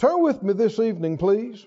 [0.00, 1.66] Turn with me this evening, please,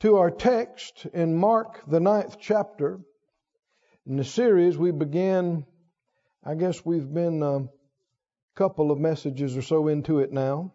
[0.00, 3.00] to our text in Mark, the ninth chapter.
[4.06, 5.64] In the series, we began,
[6.44, 7.68] I guess we've been a
[8.54, 10.74] couple of messages or so into it now,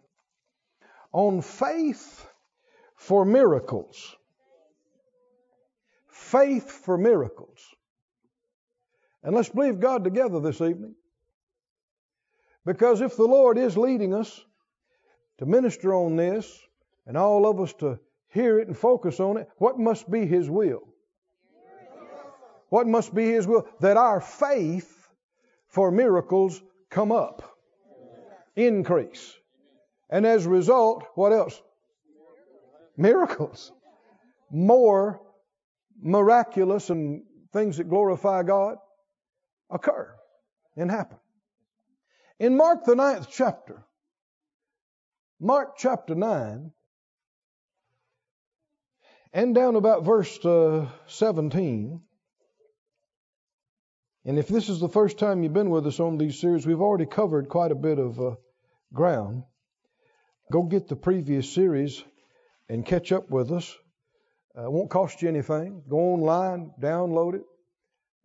[1.12, 2.28] on faith
[2.96, 4.16] for miracles.
[6.08, 7.60] Faith for miracles.
[9.22, 10.96] And let's believe God together this evening.
[12.66, 14.44] Because if the Lord is leading us
[15.40, 16.60] to minister on this
[17.06, 20.48] and all of us to hear it and focus on it, what must be His
[20.48, 20.82] will?
[22.68, 23.66] What must be His will?
[23.80, 25.08] That our faith
[25.66, 27.56] for miracles come up,
[28.54, 29.34] increase.
[30.10, 31.60] And as a result, what else?
[32.98, 33.72] Miracles.
[34.50, 35.22] More
[36.02, 38.76] miraculous and things that glorify God
[39.70, 40.14] occur
[40.76, 41.16] and happen.
[42.38, 43.84] In Mark, the ninth chapter,
[45.42, 46.70] Mark chapter 9,
[49.32, 52.02] and down about verse uh, 17.
[54.26, 56.82] And if this is the first time you've been with us on these series, we've
[56.82, 58.34] already covered quite a bit of uh,
[58.92, 59.44] ground.
[60.52, 62.04] Go get the previous series
[62.68, 63.74] and catch up with us.
[64.54, 65.82] Uh, it won't cost you anything.
[65.88, 67.44] Go online, download it.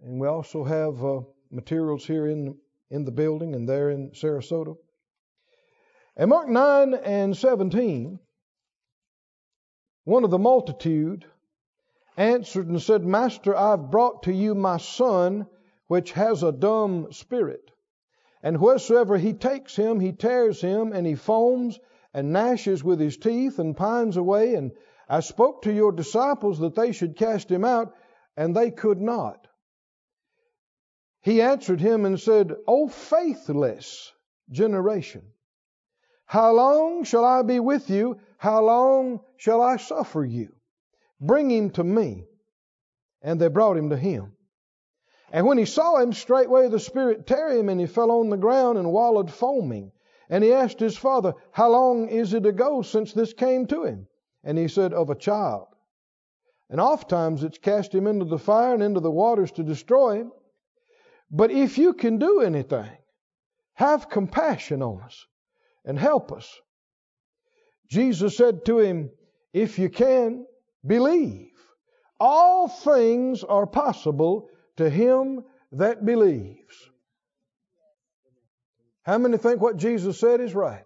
[0.03, 2.57] And we also have uh, materials here in,
[2.91, 4.75] in the building and there in Sarasota.
[6.17, 8.19] And Mark 9 and 17,
[10.05, 11.25] one of the multitude
[12.15, 15.47] answered and said, Master, I've brought to you my son,
[15.87, 17.71] which has a dumb spirit.
[18.41, 21.79] And wheresoever he takes him, he tears him, and he foams
[22.13, 24.55] and gnashes with his teeth and pines away.
[24.55, 24.71] And
[25.09, 27.93] I spoke to your disciples that they should cast him out,
[28.37, 29.47] and they could not.
[31.21, 34.13] He answered him and said, O faithless
[34.49, 35.23] generation,
[36.25, 38.19] how long shall I be with you?
[38.37, 40.53] How long shall I suffer you?
[41.21, 42.27] Bring him to me.
[43.21, 44.35] And they brought him to him.
[45.31, 48.37] And when he saw him, straightway the Spirit tear him, and he fell on the
[48.37, 49.91] ground and wallowed foaming.
[50.29, 54.07] And he asked his father, How long is it ago since this came to him?
[54.43, 55.67] And he said, Of a child.
[56.69, 60.21] And oft times it's cast him into the fire and into the waters to destroy
[60.21, 60.31] him.
[61.29, 62.89] But if you can do anything,
[63.73, 65.27] have compassion on us
[65.85, 66.49] and help us.
[67.89, 69.09] Jesus said to him,
[69.53, 70.45] If you can,
[70.85, 71.51] believe.
[72.19, 75.43] All things are possible to him
[75.73, 76.89] that believes.
[79.03, 80.83] How many think what Jesus said is right?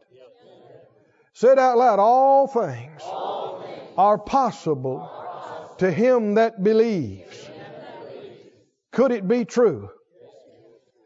[1.34, 2.00] Say it out loud.
[2.00, 7.46] All things, all things are, possible are possible to him that believes.
[7.46, 8.56] That believes.
[8.92, 9.90] Could it be true?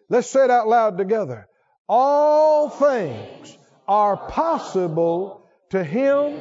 [0.09, 1.48] Let's say it out loud together.
[1.88, 3.58] All things
[3.88, 6.40] are possible to him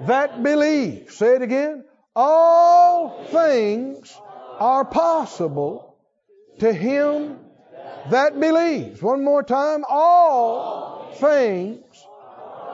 [0.00, 1.16] that believes.
[1.16, 1.84] Say it again.
[2.14, 4.14] All things
[4.58, 5.96] are possible
[6.58, 7.38] to him
[8.10, 9.00] that believes.
[9.00, 9.84] One more time.
[9.88, 11.84] All things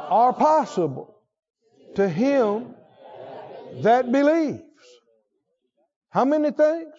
[0.08, 1.14] are possible
[1.96, 2.74] to him
[3.82, 4.62] that believes.
[6.10, 6.92] How many things?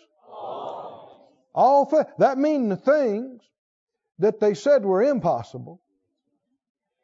[1.55, 2.05] All things.
[2.19, 3.41] That means the things
[4.19, 5.81] that they said were impossible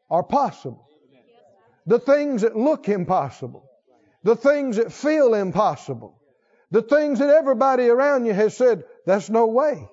[0.09, 0.87] are possible.
[1.85, 3.69] The things that look impossible,
[4.23, 6.19] the things that feel impossible,
[6.71, 9.87] the things that everybody around you has said, that's no way.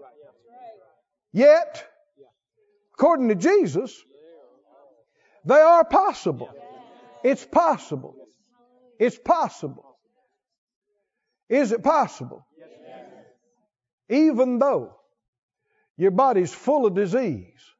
[1.33, 1.87] Yet,
[2.95, 4.03] according to Jesus,
[5.45, 6.51] they are possible.
[7.23, 8.17] It's possible.
[8.99, 9.97] It's possible.
[11.49, 12.47] Is it possible?
[14.09, 14.97] Even though
[15.97, 17.72] your body's full of disease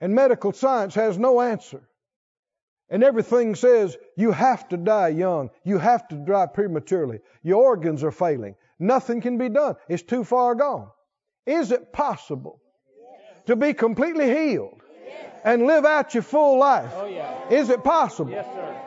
[0.00, 1.88] and medical science has no answer.
[2.90, 5.50] And everything says you have to die young.
[5.64, 7.20] You have to die prematurely.
[7.42, 8.54] Your organs are failing.
[8.78, 9.76] Nothing can be done.
[9.88, 10.88] It's too far gone.
[11.46, 12.60] Is it possible
[12.98, 13.46] yes.
[13.46, 15.26] to be completely healed yes.
[15.44, 16.90] and live out your full life?
[16.94, 17.48] Oh, yeah.
[17.48, 18.30] Is it possible?
[18.30, 18.80] Yes, sir.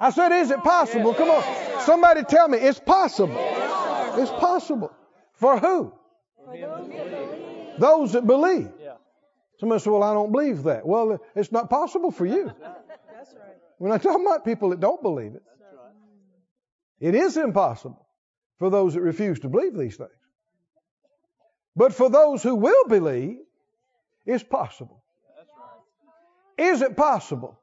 [0.00, 1.12] I said, is it possible?
[1.14, 1.80] Come on.
[1.82, 3.36] Somebody tell me it's possible.
[4.16, 4.92] It's possible.
[5.34, 5.92] For who?
[6.44, 6.56] For
[7.78, 8.70] those that believe.
[9.58, 10.86] Somebody says, Well, I don't believe that.
[10.86, 12.44] Well, it's not possible for you.
[12.60, 13.56] That's right.
[13.78, 15.42] When I talk about people that don't believe it,
[17.00, 18.06] it is impossible
[18.58, 20.10] for those that refuse to believe these things.
[21.76, 23.38] But for those who will believe,
[24.26, 25.02] it's possible.
[26.56, 27.60] Is it possible?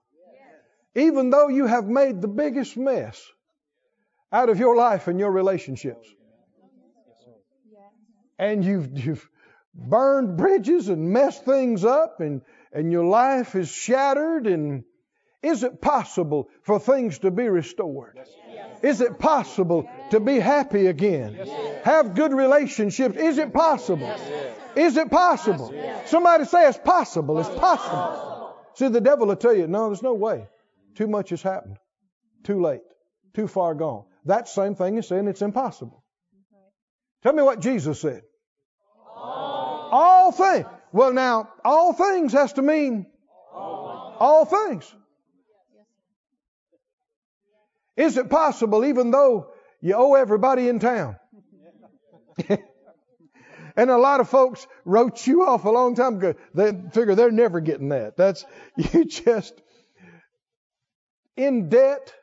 [0.95, 3.21] Even though you have made the biggest mess
[4.31, 6.07] out of your life and your relationships,
[8.39, 9.29] and you've, you've
[9.75, 12.41] burned bridges and messed things up and,
[12.71, 14.83] and your life is shattered and
[15.45, 18.19] Is it possible for things to be restored?
[18.81, 21.37] Is it possible to be happy again?
[21.83, 23.15] Have good relationships?
[23.15, 24.11] Is it possible?
[24.75, 25.71] Is it possible?
[26.07, 27.39] Somebody say it's possible.
[27.39, 28.55] It's possible.
[28.73, 30.47] See, the devil will tell you, no, there's no way.
[30.95, 31.77] Too much has happened.
[32.43, 32.81] Too late.
[33.35, 34.05] Too far gone.
[34.25, 36.03] That same thing is saying it's impossible.
[37.21, 38.23] Tell me what Jesus said.
[39.91, 40.65] All things.
[40.91, 43.05] Well, now, all things has to mean
[43.53, 44.93] all things.
[47.97, 49.51] Is it possible, even though
[49.81, 51.15] you owe everybody in town?
[52.49, 56.35] and a lot of folks wrote you off a long time ago.
[56.53, 58.17] They figure they're never getting that.
[58.17, 58.45] That's
[58.77, 59.61] you just
[61.37, 62.13] in debt.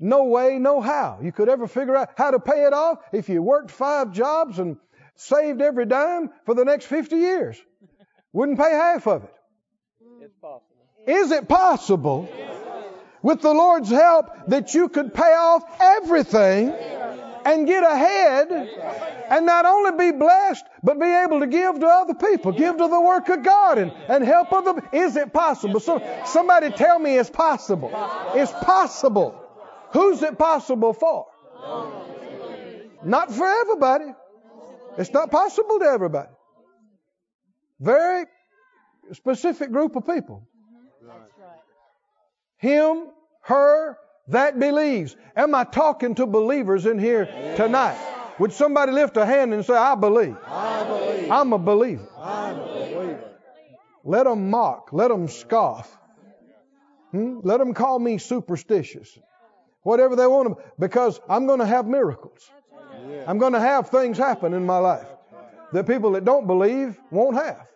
[0.00, 1.18] No way, no how.
[1.22, 4.60] You could ever figure out how to pay it off if you worked five jobs
[4.60, 4.76] and
[5.18, 7.60] saved every dime for the next 50 years.
[8.32, 9.34] Wouldn't pay half of it.
[10.22, 10.76] It's possible.
[11.06, 12.28] Is it possible
[13.22, 16.70] with the Lord's help that you could pay off everything
[17.44, 18.50] and get ahead
[19.30, 22.88] and not only be blessed, but be able to give to other people, give to
[22.88, 25.80] the work of God and, and help other Is it possible?
[25.80, 27.90] So, somebody tell me it's possible.
[28.34, 29.34] It's possible.
[29.92, 31.26] Who's it possible for?
[33.02, 34.12] Not for everybody.
[34.98, 36.28] It's not possible to everybody.
[37.78, 38.26] Very
[39.12, 40.46] specific group of people.
[42.56, 43.06] Him,
[43.42, 43.96] her,
[44.26, 45.16] that believes.
[45.36, 47.96] Am I talking to believers in here tonight?
[48.40, 50.36] Would somebody lift a hand and say, I believe?
[50.44, 51.30] I believe.
[51.30, 52.08] I'm a believer.
[52.18, 53.24] I'm a believer.
[54.04, 54.90] Let them mock.
[54.92, 55.96] Let them scoff.
[57.12, 57.38] Hmm?
[57.42, 59.16] Let them call me superstitious.
[59.82, 62.50] Whatever they want to, because I'm going to have miracles.
[63.26, 65.06] I'm going to have things happen in my life
[65.72, 67.66] that people that don't believe won't have.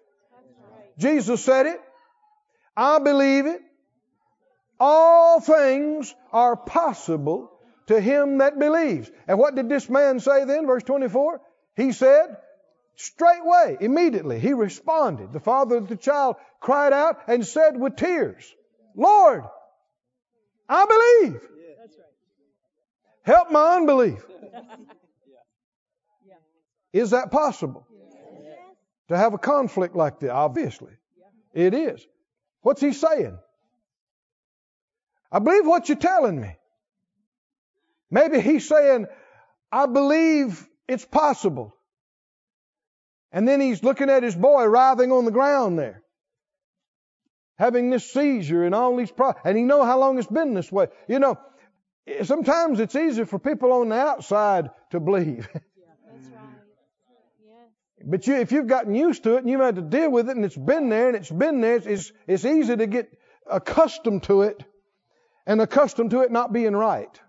[0.99, 1.81] Jesus said it.
[2.77, 3.61] I believe it.
[4.81, 7.53] All things are possible
[7.87, 9.11] to him that believes.
[9.29, 10.67] And what did this man say then?
[10.67, 11.41] Verse 24.
[11.77, 12.37] He said,
[12.97, 15.33] straightway, immediately, he responded.
[15.33, 18.55] The father of the child cried out and said with tears,
[18.95, 19.45] Lord,
[20.69, 21.41] I believe.
[23.23, 24.25] Help my unbelief.
[26.93, 27.87] Is that possible?
[29.09, 30.31] To have a conflict like that?
[30.31, 30.93] Obviously.
[31.53, 32.05] It is.
[32.63, 33.39] What's he saying?
[35.31, 36.57] I believe what you're telling me.
[38.11, 39.07] Maybe he's saying,
[39.71, 41.75] I believe it's possible.
[43.33, 46.03] And then he's looking at his boy writhing on the ground there.
[47.59, 49.43] Having this seizure and all these problems.
[49.47, 50.89] And he know how long it's been this way.
[51.09, 51.39] You know,
[52.25, 55.49] sometimes it's easy for people on the outside to believe.
[58.05, 60.37] But you, if you've gotten used to it and you've had to deal with it
[60.37, 63.13] and it's been there and it's been there, it's, it's easy to get
[63.51, 64.63] accustomed to it
[65.47, 67.21] and accustomed to it not being right.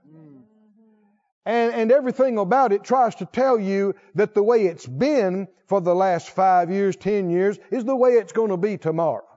[1.46, 5.82] And, and everything about it tries to tell you that the way it's been for
[5.82, 9.28] the last five years, ten years, is the way it's going to be tomorrow.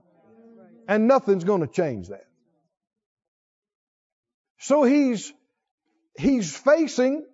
[0.87, 2.27] And nothing's going to change that.
[4.59, 5.33] So he's,
[6.17, 7.27] he's facing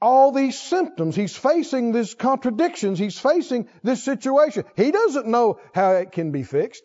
[0.00, 1.16] all these symptoms.
[1.16, 2.98] He's facing these contradictions.
[2.98, 4.64] He's facing this situation.
[4.76, 6.82] He doesn't know how it can be fixed.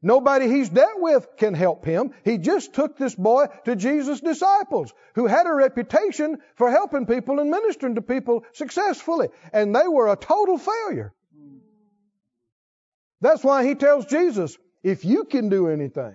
[0.00, 2.12] Nobody he's dealt with can help him.
[2.24, 7.40] He just took this boy to Jesus' disciples who had a reputation for helping people
[7.40, 9.28] and ministering to people successfully.
[9.52, 11.12] And they were a total failure.
[13.20, 16.14] That's why he tells Jesus, if you can do anything,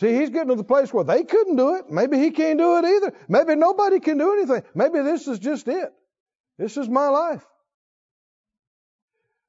[0.00, 1.90] See, he's getting to the place where they couldn't do it.
[1.90, 3.12] Maybe he can't do it either.
[3.28, 4.62] Maybe nobody can do anything.
[4.74, 5.92] Maybe this is just it.
[6.56, 7.44] This is my life.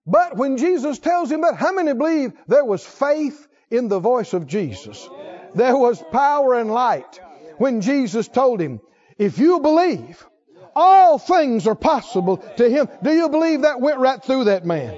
[0.07, 4.33] But when Jesus tells him that, how many believe there was faith in the voice
[4.33, 5.07] of Jesus?
[5.53, 7.19] There was power and light
[7.57, 8.79] when Jesus told him,
[9.19, 10.25] if you believe,
[10.75, 12.87] all things are possible to him.
[13.03, 14.95] Do you believe that went right through that man?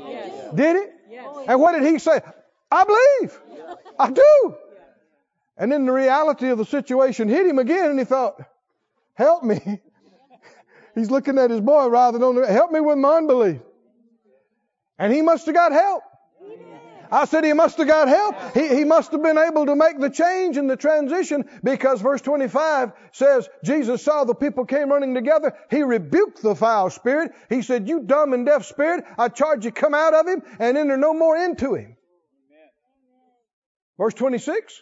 [0.55, 0.93] Did it?
[1.48, 2.22] And what did he say?
[2.72, 3.39] I believe.
[4.00, 4.55] I do.
[5.58, 8.41] And then the reality of the situation hit him again, and he thought,
[9.15, 9.60] Help me.
[10.96, 13.62] He's looking at his boy rather than help me with my unbelief.
[15.00, 16.03] And he must have got help.
[17.12, 18.36] I said he must have got help.
[18.53, 22.22] He, he must have been able to make the change and the transition because verse
[22.22, 25.53] 25 says, Jesus saw the people came running together.
[25.70, 27.34] He rebuked the foul spirit.
[27.50, 30.77] He said, you dumb and deaf spirit, I charge you come out of him and
[30.77, 31.98] enter no more into him.
[33.98, 34.81] Verse 26.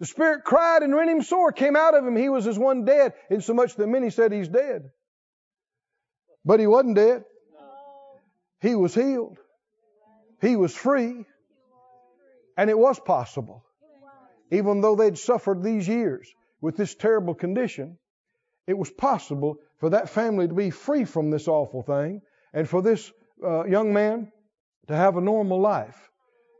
[0.00, 2.14] The Spirit cried and rent him sore, came out of him.
[2.14, 4.82] He was as one dead, insomuch that many said he's dead.
[6.44, 7.24] But he wasn't dead.
[8.60, 9.38] He was healed.
[10.40, 11.24] He was free.
[12.56, 13.64] And it was possible.
[14.50, 16.28] even though they'd suffered these years
[16.60, 17.98] with this terrible condition,
[18.66, 22.82] it was possible for that family to be free from this awful thing and for
[22.82, 23.12] this
[23.44, 24.32] uh, young man
[24.86, 26.10] to have a normal life.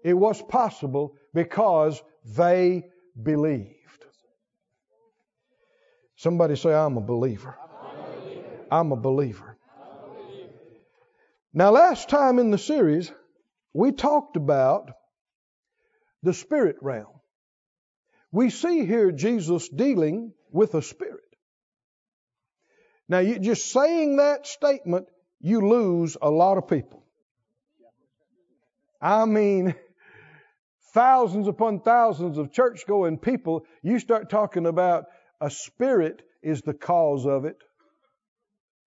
[0.05, 2.85] It was possible because they
[3.23, 3.75] believed.
[6.17, 7.57] Somebody say, I'm a believer.
[8.71, 9.57] I'm a believer.
[11.55, 13.11] Now, last time in the series,
[13.73, 14.91] we talked about
[16.23, 17.21] the spirit realm.
[18.31, 21.21] We see here Jesus dealing with a spirit.
[23.09, 25.09] Now, you, just saying that statement,
[25.41, 27.03] you lose a lot of people.
[29.01, 29.75] I mean,
[30.93, 35.07] thousands upon thousands of church going people, you start talking about
[35.41, 37.57] a spirit is the cause of it.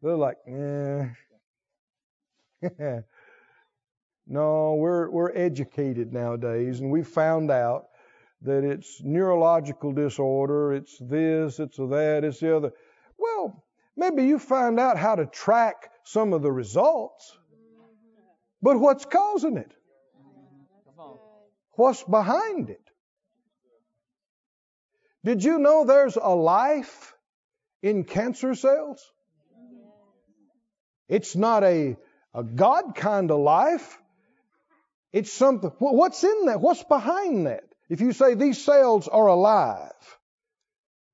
[0.01, 1.07] They're like, eh.
[4.27, 7.85] no, we're, we're educated nowadays, and we've found out
[8.41, 12.71] that it's neurological disorder, it's this, it's that, it's the other.
[13.17, 13.63] Well,
[13.95, 17.37] maybe you find out how to track some of the results,
[18.61, 19.71] but what's causing it?
[21.73, 22.81] What's behind it?
[25.23, 27.13] Did you know there's a life
[27.81, 29.11] in cancer cells?
[31.07, 31.97] It's not a,
[32.33, 33.99] a God kind of life.
[35.11, 35.71] It's something.
[35.79, 36.61] What's in that?
[36.61, 37.63] What's behind that?
[37.89, 39.91] If you say these cells are alive,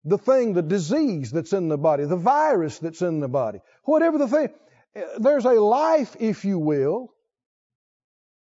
[0.06, 4.20] the thing, the disease that's in the body, the virus that's in the body, whatever
[4.20, 4.50] the thing,
[4.96, 7.12] eh, there's a life, if you will,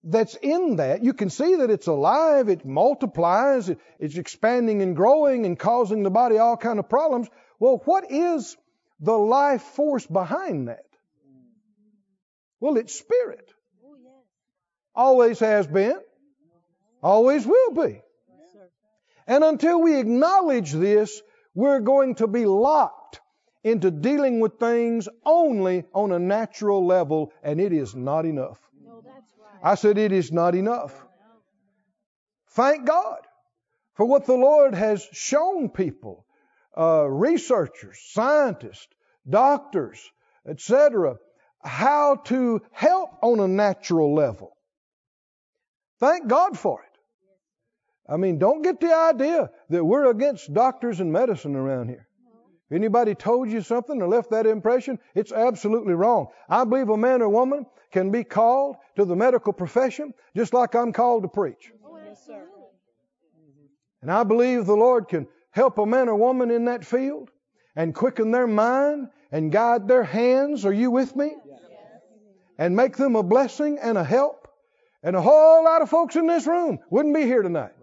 [0.04, 1.04] that's in that.
[1.04, 6.10] You can see that it's alive, it multiplies, it's expanding and growing and causing the
[6.10, 7.30] body all kind of problems.
[7.60, 8.58] Well, what is
[9.00, 10.86] the life force behind that?
[12.60, 13.50] Well, it's spirit.
[14.96, 16.00] Always has been,
[17.02, 18.02] always will be.
[19.26, 21.22] And until we acknowledge this,
[21.56, 23.22] we're going to be locked
[23.64, 28.60] into dealing with things only on a natural level, and it is not enough.
[29.63, 30.93] I said, it is not enough.
[32.50, 33.20] Thank God
[33.96, 36.25] for what the Lord has shown people,
[36.77, 38.89] uh, researchers, scientists,
[39.27, 40.12] doctors,
[40.48, 41.15] etc.,
[41.63, 44.58] how to help on a natural level.
[46.00, 48.12] Thank God for it.
[48.12, 52.08] I mean, don't get the idea that we're against doctors and medicine around here.
[52.70, 56.27] If anybody told you something or left that impression, it's absolutely wrong.
[56.50, 60.75] I believe a man or woman can be called to the medical profession just like
[60.75, 61.72] I'm called to preach.
[62.05, 62.43] Yes, sir.
[64.01, 67.29] And I believe the Lord can help a man or woman in that field
[67.75, 70.65] and quicken their mind and guide their hands.
[70.65, 71.32] Are you with me?
[72.58, 74.48] And make them a blessing and a help.
[75.01, 77.74] And a whole lot of folks in this room wouldn't be here tonight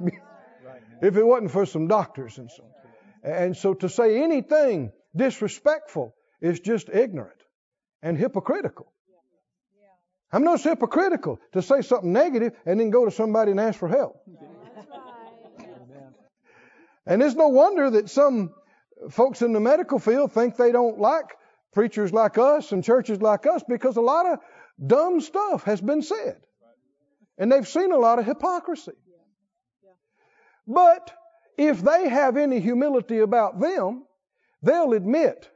[1.02, 2.64] if it wasn't for some doctors and so.
[3.24, 7.40] And so to say anything disrespectful is just ignorant
[8.02, 8.92] and hypocritical.
[10.30, 13.88] I'm not hypocritical to say something negative and then go to somebody and ask for
[13.88, 14.16] help.
[17.06, 18.52] And it's no wonder that some
[19.10, 21.26] folks in the medical field think they don't like
[21.72, 24.38] preachers like us and churches like us because a lot of
[24.84, 26.40] dumb stuff has been said.
[27.38, 28.92] And they've seen a lot of hypocrisy.
[30.66, 31.12] But
[31.56, 34.04] if they have any humility about them,
[34.62, 35.50] they'll admit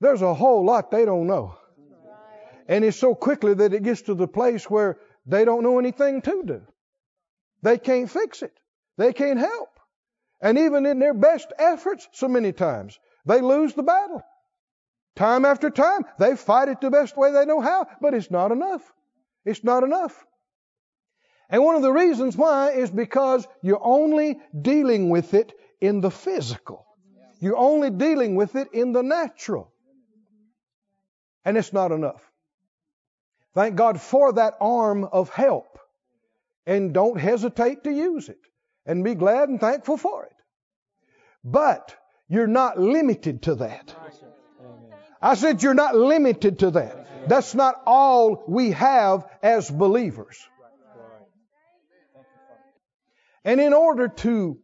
[0.00, 1.56] there's a whole lot they don't know.
[2.68, 6.22] And it's so quickly that it gets to the place where they don't know anything
[6.22, 6.62] to do.
[7.62, 8.52] They can't fix it.
[8.98, 9.68] They can't help.
[10.40, 14.22] And even in their best efforts, so many times, they lose the battle.
[15.14, 18.50] Time after time, they fight it the best way they know how, but it's not
[18.50, 18.82] enough.
[19.44, 20.24] It's not enough.
[21.52, 26.10] And one of the reasons why is because you're only dealing with it in the
[26.10, 26.86] physical.
[27.40, 29.70] You're only dealing with it in the natural.
[31.44, 32.22] And it's not enough.
[33.54, 35.78] Thank God for that arm of help.
[36.66, 38.40] And don't hesitate to use it.
[38.86, 40.36] And be glad and thankful for it.
[41.44, 41.94] But
[42.28, 43.94] you're not limited to that.
[45.20, 47.28] I said you're not limited to that.
[47.28, 50.38] That's not all we have as believers.
[53.44, 54.58] And in order to,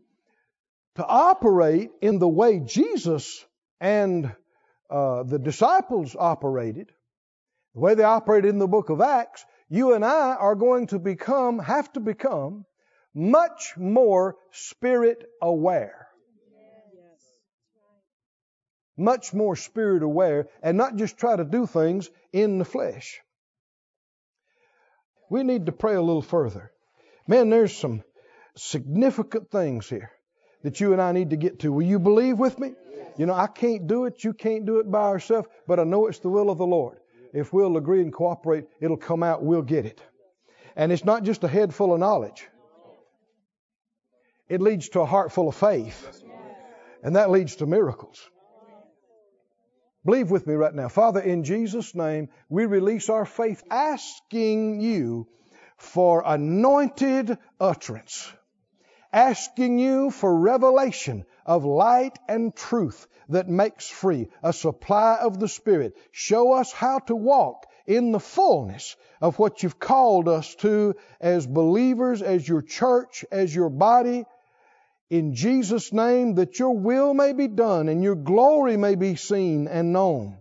[0.97, 3.45] to operate in the way Jesus
[3.81, 4.33] and
[4.91, 6.91] uh, the disciples operated,
[7.75, 10.99] the way they operated in the book of Acts, you and I are going to
[10.99, 12.65] become, have to become,
[13.15, 16.07] much more spirit aware.
[18.97, 23.21] Much more spirit aware and not just try to do things in the flesh.
[25.31, 26.73] We need to pray a little further.
[27.27, 28.03] Man, there's some
[28.59, 30.11] significant things here
[30.63, 31.73] that you and I need to get to.
[31.73, 32.73] Will you believe with me?
[33.17, 34.23] You know, I can't do it.
[34.23, 36.99] You can't do it by ourselves, but I know it's the will of the Lord.
[37.33, 39.43] If we'll agree and cooperate, it'll come out.
[39.43, 40.01] We'll get it.
[40.77, 42.49] And it's not just a head full of knowledge.
[44.49, 46.23] It leads to a heart full of faith.
[47.03, 48.29] And that leads to miracles.
[50.05, 50.89] Believe with me right now.
[50.89, 55.29] Father, in Jesus' name, we release our faith asking you
[55.77, 58.33] for anointed utterance,
[59.13, 65.49] asking you for revelation of light and truth that makes free, a supply of the
[65.49, 65.97] Spirit.
[66.13, 71.47] Show us how to walk in the fullness of what you've called us to as
[71.47, 74.25] believers, as your church, as your body.
[75.11, 79.69] In Jesus' name, that your will may be done and your glory may be seen
[79.69, 80.39] and known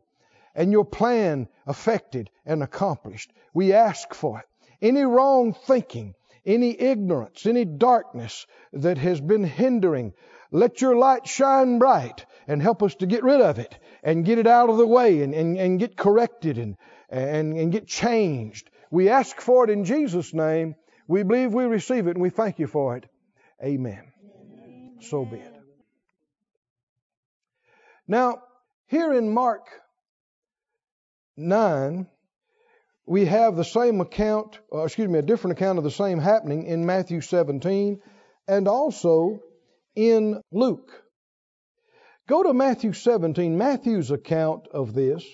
[0.58, 3.32] and your plan effected and accomplished.
[3.54, 4.46] We ask for it.
[4.82, 6.16] Any wrong thinking,
[6.48, 10.13] any ignorance, any darkness that has been hindering,
[10.50, 14.39] let your light shine bright and help us to get rid of it and get
[14.39, 16.77] it out of the way and, and, and get corrected and,
[17.10, 18.70] and, and get changed.
[18.89, 20.75] We ask for it in Jesus' name.
[21.08, 23.06] We believe we receive it and we thank you for it.
[23.62, 24.12] Amen.
[24.24, 24.98] Amen.
[25.01, 25.54] So be it.
[28.08, 28.42] Now,
[28.88, 29.68] here in Mark
[31.36, 32.08] 9,
[33.08, 36.66] we have the same account, uh, excuse me, a different account of the same happening
[36.66, 38.02] in Matthew 17
[38.50, 39.40] and also
[39.96, 40.92] in Luke.
[42.28, 45.26] Go to Matthew 17, Matthew's account of this,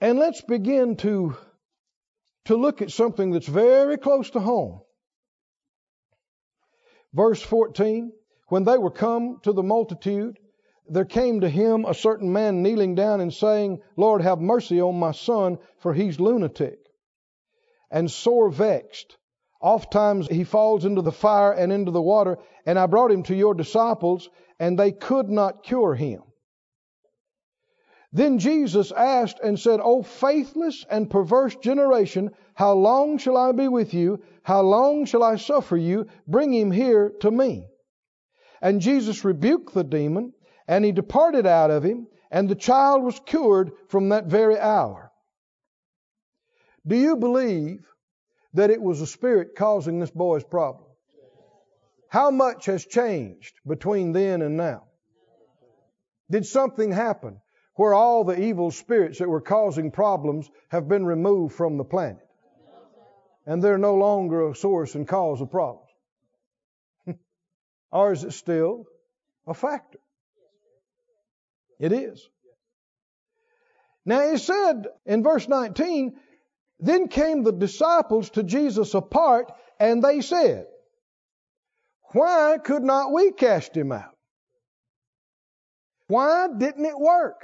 [0.00, 1.36] and let's begin to,
[2.46, 4.80] to look at something that's very close to home.
[7.12, 8.12] Verse 14
[8.48, 10.38] When they were come to the multitude,
[10.88, 14.98] there came to him a certain man kneeling down and saying, Lord, have mercy on
[14.98, 16.78] my son, for he's lunatic
[17.90, 19.16] and sore vexed.
[19.62, 23.22] Oft times he falls into the fire and into the water, and I brought him
[23.24, 26.22] to your disciples, and they could not cure him.
[28.12, 33.68] Then Jesus asked and said, O faithless and perverse generation, how long shall I be
[33.68, 34.22] with you?
[34.42, 36.06] How long shall I suffer you?
[36.26, 37.66] Bring him here to me.
[38.60, 40.32] And Jesus rebuked the demon,
[40.66, 45.12] and he departed out of him, and the child was cured from that very hour.
[46.86, 47.86] Do you believe
[48.54, 50.84] that it was the Spirit causing this boy's problem?
[52.08, 54.84] How much has changed between then and now?
[56.30, 57.40] Did something happen
[57.74, 62.26] where all the evil spirits that were causing problems have been removed from the planet?
[63.46, 65.90] And they're no longer a source and cause of problems?
[67.92, 68.86] or is it still
[69.46, 69.98] a factor?
[71.78, 72.28] It is.
[74.06, 76.14] Now it said in verse 19,
[76.80, 80.66] then came the disciples to Jesus apart, and they said,
[82.12, 84.14] Why could not we cast him out?
[86.06, 87.40] Why didn't it work?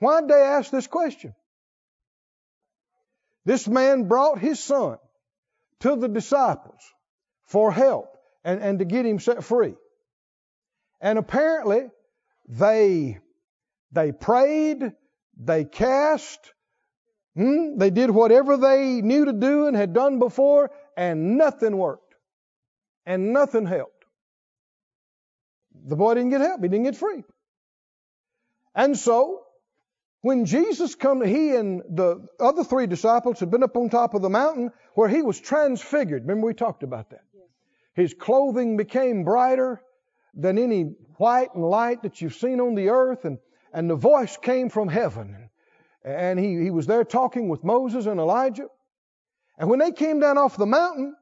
[0.00, 1.34] Why did they ask this question?
[3.44, 4.98] This man brought his son
[5.80, 6.80] to the disciples
[7.46, 9.74] for help and, and to get him set free.
[11.00, 11.88] And apparently,
[12.48, 13.18] they,
[13.92, 14.92] they prayed,
[15.36, 16.52] they cast,
[17.36, 22.14] hmm, they did whatever they knew to do and had done before, and nothing worked.
[23.06, 24.04] And nothing helped.
[25.86, 26.60] The boy didn't get help.
[26.62, 27.22] He didn't get free.
[28.74, 29.44] And so,
[30.20, 34.22] when Jesus come, he and the other three disciples had been up on top of
[34.22, 36.22] the mountain where he was transfigured.
[36.22, 37.22] Remember we talked about that.
[37.94, 39.80] His clothing became brighter
[40.38, 43.24] than any white and light that you've seen on the earth.
[43.24, 43.38] And,
[43.74, 45.50] and the voice came from heaven.
[46.04, 48.68] And he, he was there talking with Moses and Elijah.
[49.58, 51.14] And when they came down off the mountain,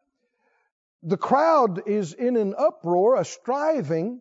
[1.02, 4.20] the crowd is in an uproar, a striving,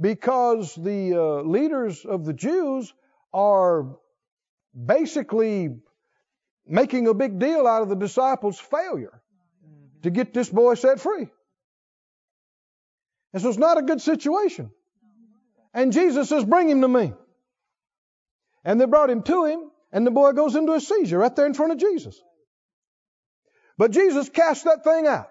[0.00, 2.92] because the uh, leaders of the Jews
[3.32, 3.96] are
[4.74, 5.76] basically
[6.66, 9.22] making a big deal out of the disciples' failure
[10.02, 11.28] to get this boy set free.
[13.32, 14.70] And so it's not a good situation.
[15.74, 17.12] And Jesus says, Bring him to me.
[18.64, 21.46] And they brought him to him, and the boy goes into a seizure right there
[21.46, 22.20] in front of Jesus.
[23.78, 25.28] But Jesus cast that thing out.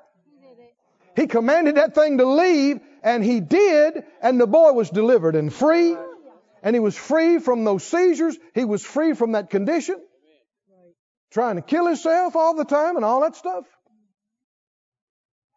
[1.16, 5.52] He commanded that thing to leave, and he did, and the boy was delivered and
[5.54, 5.98] free.
[6.62, 8.38] And he was free from those seizures.
[8.54, 9.98] He was free from that condition.
[11.32, 13.66] Trying to kill himself all the time and all that stuff.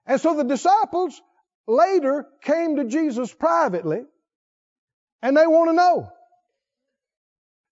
[0.06, 1.20] And so the disciples
[1.68, 4.02] later came to Jesus privately
[5.22, 6.10] and they want to know.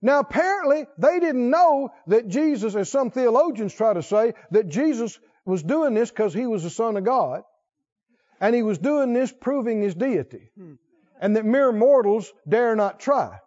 [0.03, 5.19] Now, apparently, they didn't know that Jesus, as some theologians try to say, that Jesus
[5.45, 7.43] was doing this because he was the Son of God,
[8.41, 10.51] and he was doing this proving his deity,
[11.21, 13.39] and that mere mortals dare not try.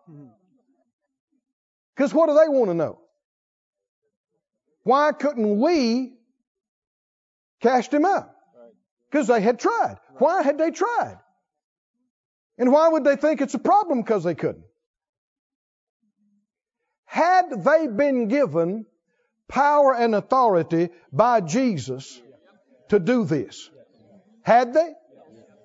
[1.96, 3.00] Because what do they want to know?
[4.84, 6.14] Why couldn't we
[7.62, 8.32] cast him out?
[9.10, 9.98] Because they had tried.
[10.18, 11.18] Why had they tried?
[12.58, 14.66] And why would they think it's a problem because they couldn't?
[17.06, 18.86] Had they been given
[19.48, 22.22] power and authority by Jesus
[22.90, 23.70] to do this?
[24.44, 24.94] Had they?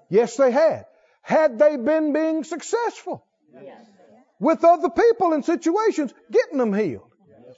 [0.09, 0.87] Yes, they had.
[1.21, 3.27] Had they been being successful
[4.41, 7.11] with other people in situations, getting them healed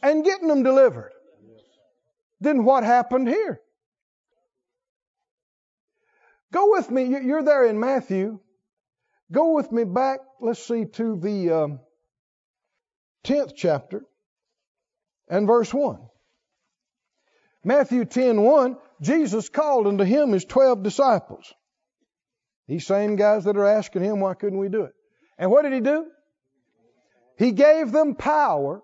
[0.02, 1.12] and getting them delivered?
[2.40, 3.60] Then what happened here?
[6.56, 7.04] Go with me.
[7.04, 8.40] You're there in Matthew.
[9.30, 11.80] Go with me back, let's see, to the um,
[13.24, 14.02] 10th chapter
[15.28, 15.98] and verse 1.
[17.62, 21.52] Matthew 10 1, Jesus called unto him his 12 disciples.
[22.68, 24.94] These same guys that are asking him, why couldn't we do it?
[25.36, 26.06] And what did he do?
[27.36, 28.82] He gave them power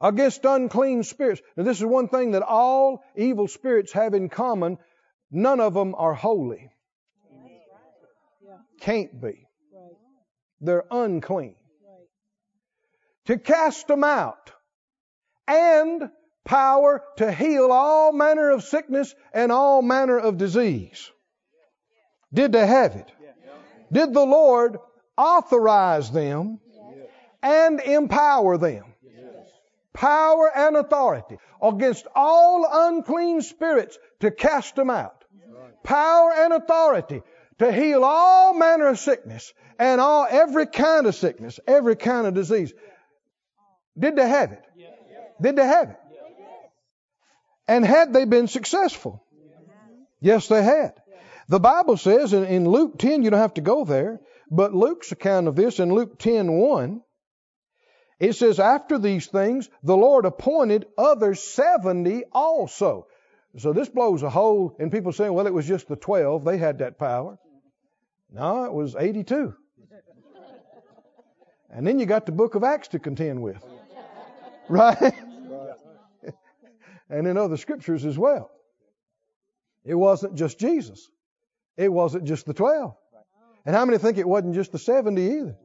[0.00, 1.42] against unclean spirits.
[1.56, 4.78] Now, this is one thing that all evil spirits have in common
[5.30, 6.70] none of them are holy.
[8.80, 9.46] Can't be.
[10.60, 11.56] They're unclean.
[13.26, 14.52] To cast them out
[15.48, 16.10] and
[16.44, 21.10] power to heal all manner of sickness and all manner of disease.
[22.32, 23.10] Did they have it?
[23.92, 24.78] Did the Lord
[25.16, 26.60] authorize them
[27.42, 28.84] and empower them?
[29.92, 35.15] Power and authority against all unclean spirits to cast them out.
[35.86, 37.22] Power and authority
[37.58, 42.34] to heal all manner of sickness and all every kind of sickness, every kind of
[42.34, 42.72] disease.
[43.96, 44.64] Did they have it?
[45.40, 45.96] Did they have it?
[47.68, 49.22] And had they been successful?
[50.20, 50.94] Yes, they had.
[51.48, 54.20] The Bible says in, in Luke 10, you don't have to go there,
[54.50, 57.00] but Luke's account of this in Luke 10 1,
[58.18, 63.06] it says, After these things, the Lord appointed other 70 also.
[63.58, 66.44] So this blows a hole in people saying, well, it was just the 12.
[66.44, 67.38] They had that power.
[68.30, 69.54] No, it was 82.
[71.70, 73.62] And then you got the book of Acts to contend with.
[74.68, 74.96] Right?
[77.10, 78.50] and in other scriptures as well.
[79.84, 81.08] It wasn't just Jesus.
[81.76, 82.94] It wasn't just the 12.
[83.64, 85.56] And how many think it wasn't just the 70 either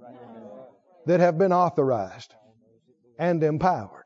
[1.07, 2.33] that have been authorized
[3.17, 4.00] and empowered?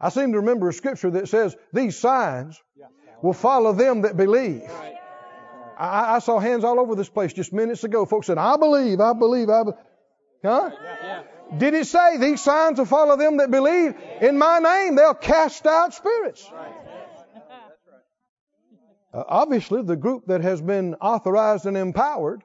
[0.00, 2.60] I seem to remember a scripture that says these signs
[3.22, 4.70] will follow them that believe.
[5.76, 8.04] I, I, saw hands all over this place just minutes ago.
[8.04, 9.78] Folks said, I believe, I believe, I believe.
[10.44, 10.70] Huh?
[11.56, 13.94] Did it say these signs will follow them that believe?
[14.20, 16.48] In my name, they'll cast out spirits.
[19.12, 22.42] Uh, obviously, the group that has been authorized and empowered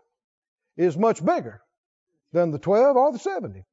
[0.78, 1.62] is much bigger
[2.32, 3.64] than the 12 or the 70.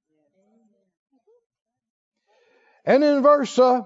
[2.91, 3.83] And in verse uh,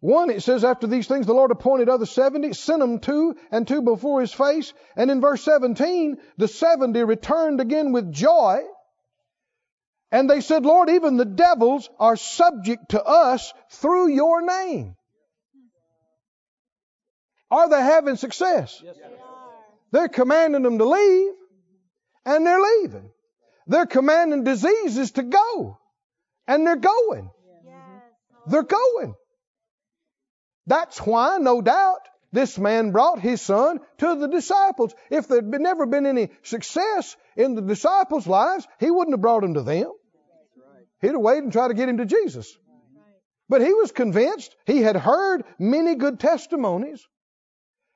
[0.00, 3.68] 1, it says, After these things, the Lord appointed other 70, sent them two and
[3.68, 4.72] two before his face.
[4.96, 8.62] And in verse 17, the 70 returned again with joy.
[10.10, 14.96] And they said, Lord, even the devils are subject to us through your name.
[17.52, 18.82] Are they having success?
[18.82, 18.96] Yes,
[19.92, 21.34] They're commanding them to leave,
[22.26, 23.12] and they're leaving.
[23.68, 25.78] They're commanding diseases to go,
[26.48, 27.30] and they're going.
[28.46, 29.14] They're going.
[30.66, 32.00] That's why, no doubt,
[32.32, 34.94] this man brought his son to the disciples.
[35.10, 39.44] If there'd been, never been any success in the disciples' lives, he wouldn't have brought
[39.44, 39.92] him to them.
[41.00, 42.56] He'd have waited and tried to get him to Jesus.
[43.48, 44.56] But he was convinced.
[44.64, 47.04] He had heard many good testimonies.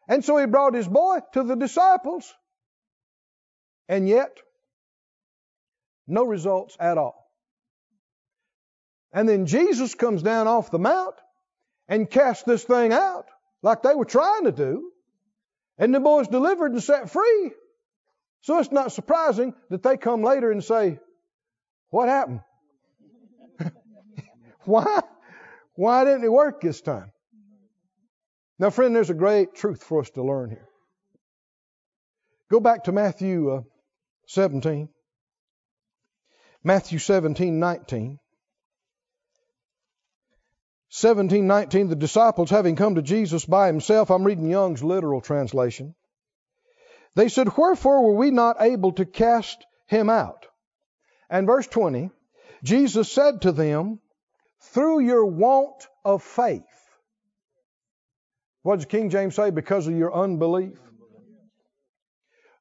[0.08, 2.32] And so he brought his boy to the disciples.
[3.88, 4.36] And yet,
[6.06, 7.25] no results at all.
[9.16, 11.14] And then Jesus comes down off the mount
[11.88, 13.24] and casts this thing out
[13.62, 14.90] like they were trying to do.
[15.78, 17.52] And the boy's delivered and set free.
[18.42, 20.98] So it's not surprising that they come later and say,
[21.88, 22.40] What happened?
[24.64, 25.00] Why?
[25.76, 27.10] Why didn't it work this time?
[28.58, 30.68] Now, friend, there's a great truth for us to learn here.
[32.50, 33.62] Go back to Matthew uh,
[34.28, 34.90] 17.
[36.62, 38.18] Matthew 17, 19.
[40.90, 45.94] 17, 19, the disciples having come to Jesus by himself, I'm reading Young's literal translation.
[47.14, 50.46] They said, Wherefore were we not able to cast him out?
[51.28, 52.10] And verse 20,
[52.62, 54.00] Jesus said to them,
[54.60, 56.62] Through your want of faith.
[58.62, 59.50] What does King James say?
[59.50, 60.78] Because of your unbelief.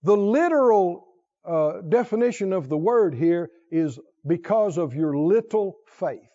[0.04, 1.08] The literal
[1.44, 6.30] uh, definition of the word here is because of your little faith.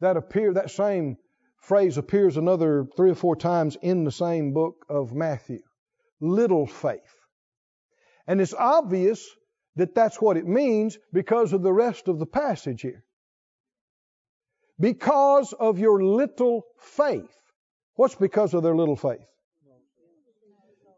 [0.00, 1.16] That appear that same
[1.60, 5.60] phrase appears another three or four times in the same book of Matthew.
[6.20, 7.16] Little faith.
[8.26, 9.26] And it's obvious
[9.76, 13.04] that that's what it means because of the rest of the passage here.
[14.78, 17.34] Because of your little faith.
[17.94, 19.26] What's because of their little faith?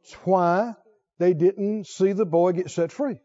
[0.02, 0.74] It's why
[1.18, 3.20] they didn't see the boy get set free.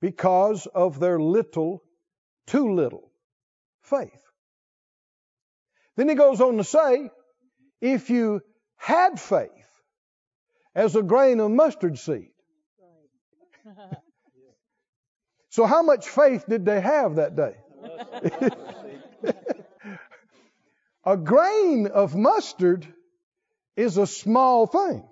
[0.00, 1.82] Because of their little,
[2.46, 3.03] too little
[3.84, 4.10] faith.
[5.96, 7.10] Then he goes on to say,
[7.80, 8.40] if you
[8.76, 9.50] had faith
[10.74, 12.30] as a grain of mustard seed.
[15.50, 17.54] so how much faith did they have that day?
[21.04, 22.86] a grain of mustard
[23.76, 25.06] is a small thing.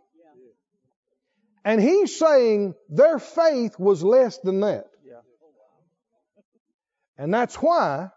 [1.65, 4.87] And he's saying their faith was less than that.
[7.17, 8.11] And that's why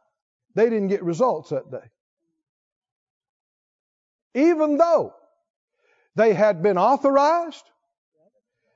[0.55, 1.87] they didn't get results that day.
[4.33, 5.13] Even though
[6.15, 7.63] they had been authorized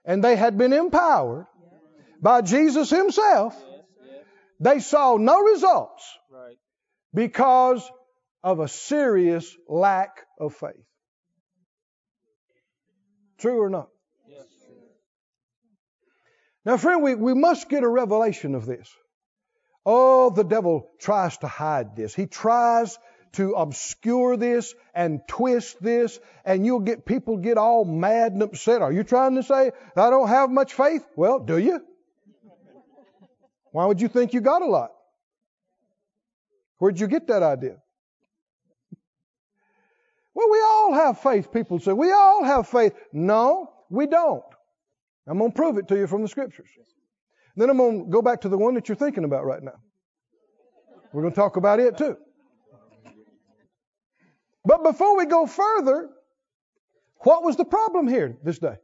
[0.06, 1.48] and they had been empowered
[2.22, 3.56] by Jesus Himself,
[4.60, 6.04] they saw no results
[7.14, 7.90] because
[8.44, 10.86] of a serious lack of faith.
[13.38, 13.90] True or not?
[16.66, 18.90] Now, friend, we, we must get a revelation of this.
[19.92, 22.14] Oh, the devil tries to hide this.
[22.14, 23.00] He tries
[23.32, 28.84] to obscure this and twist this, and you'll get people get all mad and upset.
[28.84, 31.04] Are you trying to say I don't have much faith?
[31.16, 31.84] Well, do you?
[33.72, 34.92] Why would you think you got a lot?
[36.78, 37.78] Where'd you get that idea?
[40.36, 41.94] Well, we all have faith, people say.
[41.94, 42.94] We all have faith.
[43.12, 44.44] No, we don't.
[45.28, 46.70] I'm going to prove it to you from the scriptures.
[47.56, 49.80] Then I'm going to go back to the one that you're thinking about right now.
[51.12, 52.18] We're going to talk about it too.
[54.64, 56.10] But before we go further,
[57.20, 58.76] what was the problem here this day?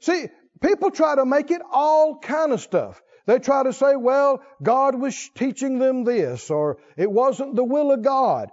[0.00, 0.26] See,
[0.60, 3.00] people try to make it all kind of stuff.
[3.26, 7.90] They try to say, well, God was teaching them this, or it wasn't the will
[7.92, 8.50] of God.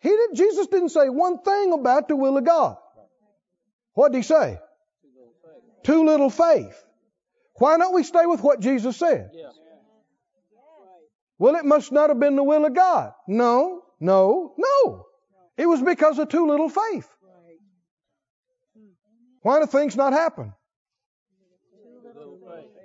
[0.00, 2.76] He did, Jesus didn't say one thing about the will of God.
[3.94, 4.58] What did he say?
[5.84, 6.82] Too little faith.
[7.54, 9.30] Why don't we stay with what Jesus said?
[11.38, 13.12] Well, it must not have been the will of God.
[13.26, 15.06] No, no, no.
[15.56, 17.08] It was because of too little faith.
[19.42, 20.52] Why do things not happen?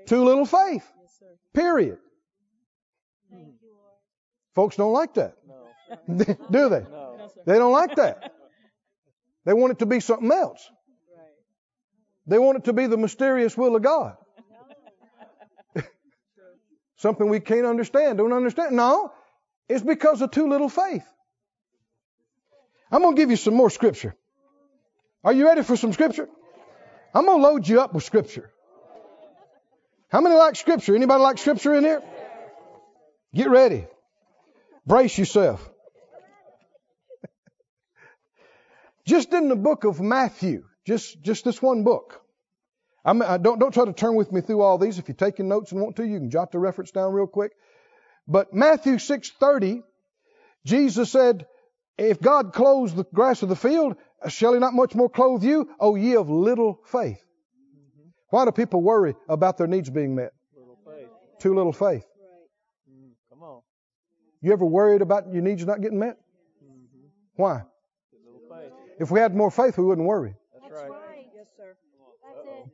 [0.07, 0.89] Too little faith.
[1.53, 1.97] Period.
[4.55, 5.35] Folks don't like that.
[6.07, 6.85] Do they?
[7.45, 8.33] They don't like that.
[9.45, 10.67] They want it to be something else.
[12.25, 14.17] They want it to be the mysterious will of God.
[16.97, 18.75] Something we can't understand, don't understand.
[18.75, 19.11] No,
[19.69, 21.05] it's because of too little faith.
[22.91, 24.15] I'm going to give you some more scripture.
[25.23, 26.27] Are you ready for some scripture?
[27.13, 28.49] I'm going to load you up with scripture.
[30.09, 30.95] How many like scripture?
[30.95, 32.01] Anybody like scripture in here?
[33.33, 33.85] Get ready.
[34.85, 35.69] Brace yourself.
[39.05, 42.21] just in the book of Matthew, just, just this one book.
[43.05, 44.99] I'm, I don't, don't try to turn with me through all these.
[44.99, 47.53] If you're taking notes and want to, you can jot the reference down real quick.
[48.27, 49.81] But Matthew 6:30,
[50.65, 51.47] Jesus said,
[51.97, 53.95] "If God clothes the grass of the field,
[54.27, 58.09] shall He not much more clothe you, O ye of little faith?" Mm-hmm.
[58.29, 60.33] Why do people worry about their needs being met?
[60.53, 61.07] Little faith.
[61.39, 62.05] Too little faith.
[62.91, 63.61] Mm, come on.
[64.41, 66.17] You ever worried about your needs not getting met?
[66.61, 67.07] Mm-hmm.
[67.37, 67.61] Why?
[68.49, 68.71] Faith.
[68.99, 70.35] If we had more faith, we wouldn't worry.
[70.53, 70.91] That's right.
[71.33, 71.77] Yes, sir.
[72.23, 72.71] That's it.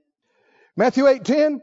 [0.76, 1.62] Matthew 8:10,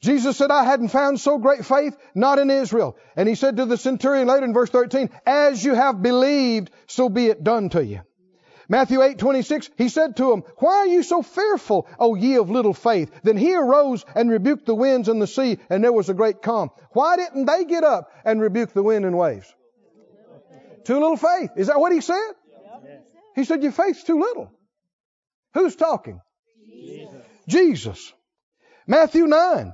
[0.00, 2.96] Jesus said, I hadn't found so great faith, not in Israel.
[3.16, 7.10] And he said to the centurion later in verse 13, as you have believed, so
[7.10, 8.00] be it done to you.
[8.68, 12.72] Matthew 8:26, he said to him, Why are you so fearful, O ye of little
[12.72, 13.10] faith?
[13.24, 16.40] Then he arose and rebuked the winds and the sea, and there was a great
[16.40, 16.70] calm.
[16.92, 19.52] Why didn't they get up and rebuke the wind and waves?
[20.84, 21.50] Too little faith.
[21.56, 22.32] Is that what he said?
[23.34, 24.50] He said, Your faith's too little.
[25.54, 26.20] Who's talking?
[26.68, 27.24] Jesus.
[27.48, 28.12] Jesus.
[28.90, 29.72] Matthew 9,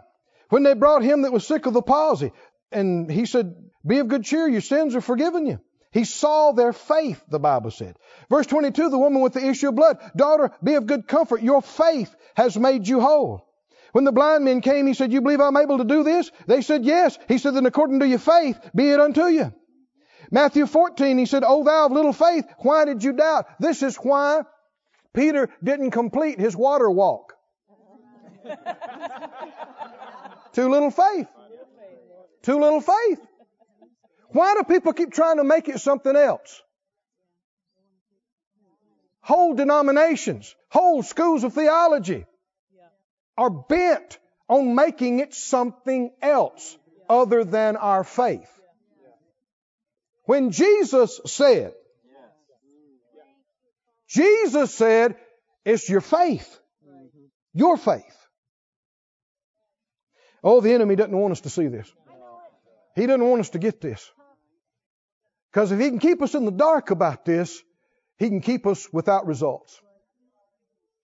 [0.51, 2.33] when they brought him that was sick of the palsy,
[2.71, 5.59] and he said, Be of good cheer, your sins are forgiven you.
[5.91, 7.97] He saw their faith, the Bible said.
[8.29, 11.63] Verse 22, the woman with the issue of blood, Daughter, be of good comfort, your
[11.63, 13.49] faith has made you whole.
[13.93, 16.31] When the blind men came, he said, You believe I'm able to do this?
[16.47, 17.19] They said, Yes.
[17.27, 19.51] He said, Then according to your faith, be it unto you.
[20.31, 23.47] Matthew 14, he said, O thou of little faith, why did you doubt?
[23.61, 24.43] This is why
[25.15, 27.26] Peter didn't complete his water walk.
[30.53, 31.29] Too little faith.
[32.43, 33.21] Too little faith.
[34.31, 36.63] Why do people keep trying to make it something else?
[39.21, 42.27] Whole denominations, whole schools of theology
[43.37, 46.77] are bent on making it something else
[47.09, 48.49] other than our faith.
[50.25, 51.73] When Jesus said,
[54.09, 55.17] Jesus said,
[55.65, 56.59] it's your faith.
[57.53, 58.26] Your faith.
[60.49, 61.93] Oh, the enemy doesn't want us to see this.
[62.95, 64.09] He doesn't want us to get this.
[65.51, 67.61] Because if he can keep us in the dark about this,
[68.17, 69.81] he can keep us without results.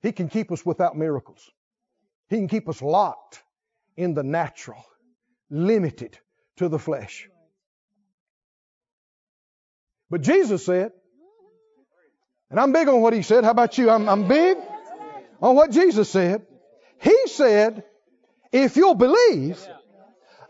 [0.01, 1.51] He can keep us without miracles.
[2.29, 3.43] He can keep us locked
[3.97, 4.85] in the natural,
[5.51, 6.17] limited
[6.59, 7.29] to the flesh.
[10.09, 10.93] But Jesus said,
[12.49, 13.43] and I'm big on what he said.
[13.43, 13.91] How about you?
[13.91, 14.57] I'm, I'm big
[15.41, 16.47] on what Jesus said.
[17.01, 17.83] He said,
[18.53, 19.59] if you'll believe,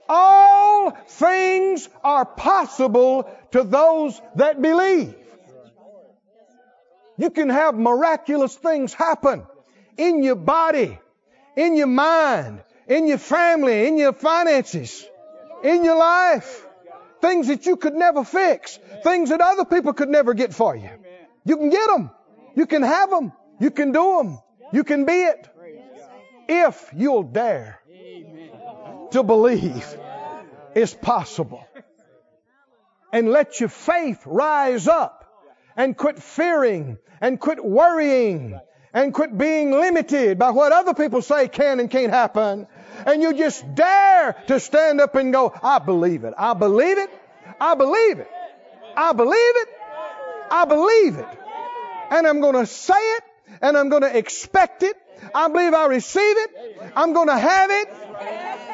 [0.08, 5.14] all things are possible to those that believe.
[7.16, 9.46] You can have miraculous things happen
[9.96, 10.98] in your body,
[11.56, 15.06] in your mind, in your family, in your finances,
[15.62, 16.66] in your life.
[17.20, 18.78] Things that you could never fix.
[19.04, 20.90] Things that other people could never get for you.
[21.44, 22.10] You can get them.
[22.56, 23.32] You can have them.
[23.60, 24.38] You can do them.
[24.72, 25.48] You can be it.
[26.48, 27.81] If you'll dare
[29.12, 29.86] to believe
[30.74, 31.66] is possible.
[33.12, 35.22] And let your faith rise up
[35.76, 38.58] and quit fearing and quit worrying
[38.94, 42.66] and quit being limited by what other people say can and can't happen.
[43.06, 46.34] And you just dare to stand up and go, I believe it.
[46.36, 47.10] I believe it.
[47.60, 48.28] I believe it.
[48.96, 49.68] I believe it.
[50.50, 51.38] I believe it.
[52.10, 53.24] And I'm going to say it
[53.62, 54.96] and I'm going to expect it.
[55.34, 56.50] I believe I receive it.
[56.96, 58.71] I'm going to have it.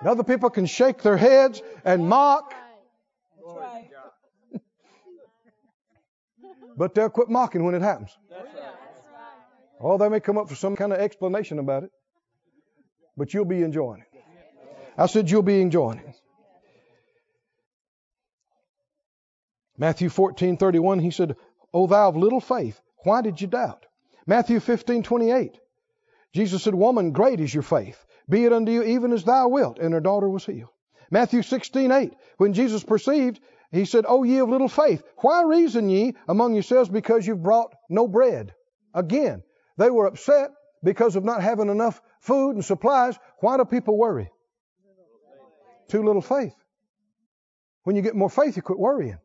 [0.00, 2.54] And other people can shake their heads and mock.
[6.76, 8.16] But they'll quit mocking when it happens.
[9.80, 11.90] Oh, they may come up with some kind of explanation about it.
[13.16, 14.06] But you'll be enjoying it.
[14.96, 16.14] I said you'll be enjoying it.
[19.76, 21.36] Matthew 14, 31, he said,
[21.74, 23.86] O thou of little faith, why did you doubt?
[24.26, 25.58] Matthew 15, 28,
[26.32, 28.04] Jesus said, Woman, great is your faith.
[28.28, 29.78] Be it unto you even as thou wilt.
[29.78, 30.70] And her daughter was healed.
[31.10, 33.38] Matthew 16, 8, when Jesus perceived,
[33.70, 37.74] he said, O ye of little faith, why reason ye among yourselves because you've brought
[37.90, 38.54] no bread?
[38.94, 39.42] Again,
[39.76, 40.50] they were upset
[40.82, 43.18] because of not having enough food and supplies.
[43.40, 44.30] Why do people worry?
[45.88, 46.54] Too little faith.
[47.84, 49.18] When you get more faith, you quit worrying.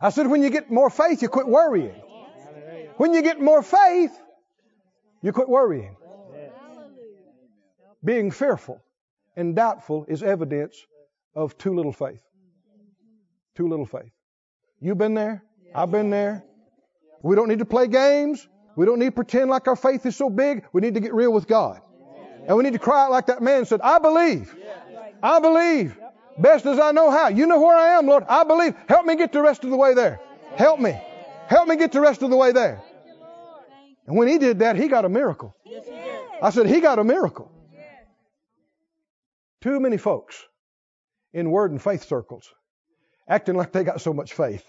[0.00, 2.00] I said, when you get more faith, you quit worrying.
[2.96, 4.18] When you get more faith,
[5.22, 5.96] you quit worrying.
[8.02, 8.82] Being fearful
[9.36, 10.86] and doubtful is evidence
[11.34, 12.22] of too little faith.
[13.54, 14.12] Too little faith.
[14.80, 15.44] You've been there.
[15.74, 16.44] I've been there.
[17.22, 18.48] We don't need to play games.
[18.76, 20.64] We don't need to pretend like our faith is so big.
[20.72, 21.80] We need to get real with God.
[22.46, 24.54] And we need to cry out like that man said, I believe.
[25.22, 25.98] I believe.
[26.38, 27.28] Best as I know how.
[27.28, 28.24] You know where I am, Lord.
[28.28, 28.74] I believe.
[28.88, 30.20] Help me get the rest of the way there.
[30.56, 30.98] Help me.
[31.48, 32.82] Help me get the rest of the way there.
[34.10, 35.54] And when he did that, he got a miracle.
[36.42, 37.48] I said, he got a miracle.
[39.60, 40.36] Too many folks
[41.32, 42.52] in word and faith circles
[43.28, 44.64] acting like they got so much faith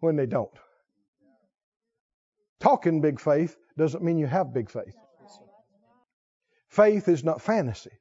[0.00, 0.58] when they don't.
[2.58, 4.96] Talking big faith doesn't mean you have big faith.
[6.68, 7.92] Faith is not fantasy.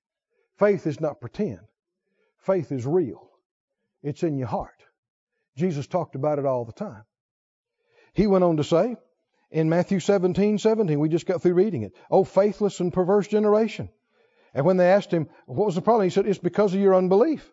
[0.58, 1.60] Faith is not pretend.
[2.38, 3.30] Faith is real.
[4.02, 4.82] It's in your heart.
[5.58, 7.04] Jesus talked about it all the time.
[8.14, 8.96] He went on to say
[9.52, 13.90] in Matthew 17, 17, we just got through reading it, Oh, faithless and perverse generation.
[14.54, 16.06] And when they asked him, What was the problem?
[16.06, 17.50] He said, It's because of your unbelief.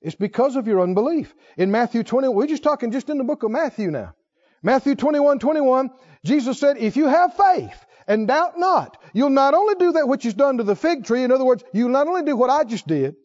[0.00, 1.34] It's because of your unbelief.
[1.56, 4.14] In Matthew 20, we're just talking just in the book of Matthew now.
[4.62, 5.90] Matthew 21, 21,
[6.24, 10.26] Jesus said, If you have faith and doubt not, you'll not only do that which
[10.26, 12.64] is done to the fig tree, in other words, you'll not only do what I
[12.64, 13.16] just did,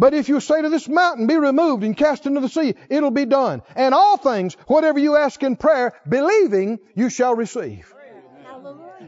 [0.00, 3.10] but if you say to this mountain, be removed and cast into the sea, it'll
[3.10, 3.60] be done.
[3.76, 7.92] And all things, whatever you ask in prayer, believing, you shall receive.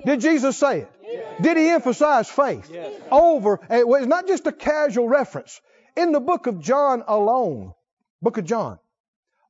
[0.04, 1.42] Did Jesus say it?
[1.42, 2.70] Did he emphasize faith?
[3.10, 5.62] Over, eh, it was not just a casual reference.
[5.96, 7.72] In the book of John alone,
[8.20, 8.78] book of John,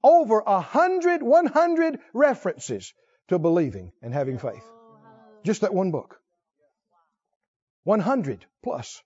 [0.05, 2.95] over a hundred, one hundred references
[3.29, 4.63] to believing and having faith.
[4.65, 4.99] Oh,
[5.43, 6.21] just that one book.
[7.83, 9.03] 100 plus.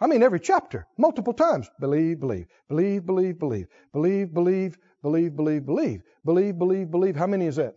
[0.00, 1.68] I mean, every chapter, multiple times.
[1.80, 7.16] Believe, believe, believe, believe, believe, believe, believe, believe, believe, believe, believe, believe, believe.
[7.16, 7.74] How many is that?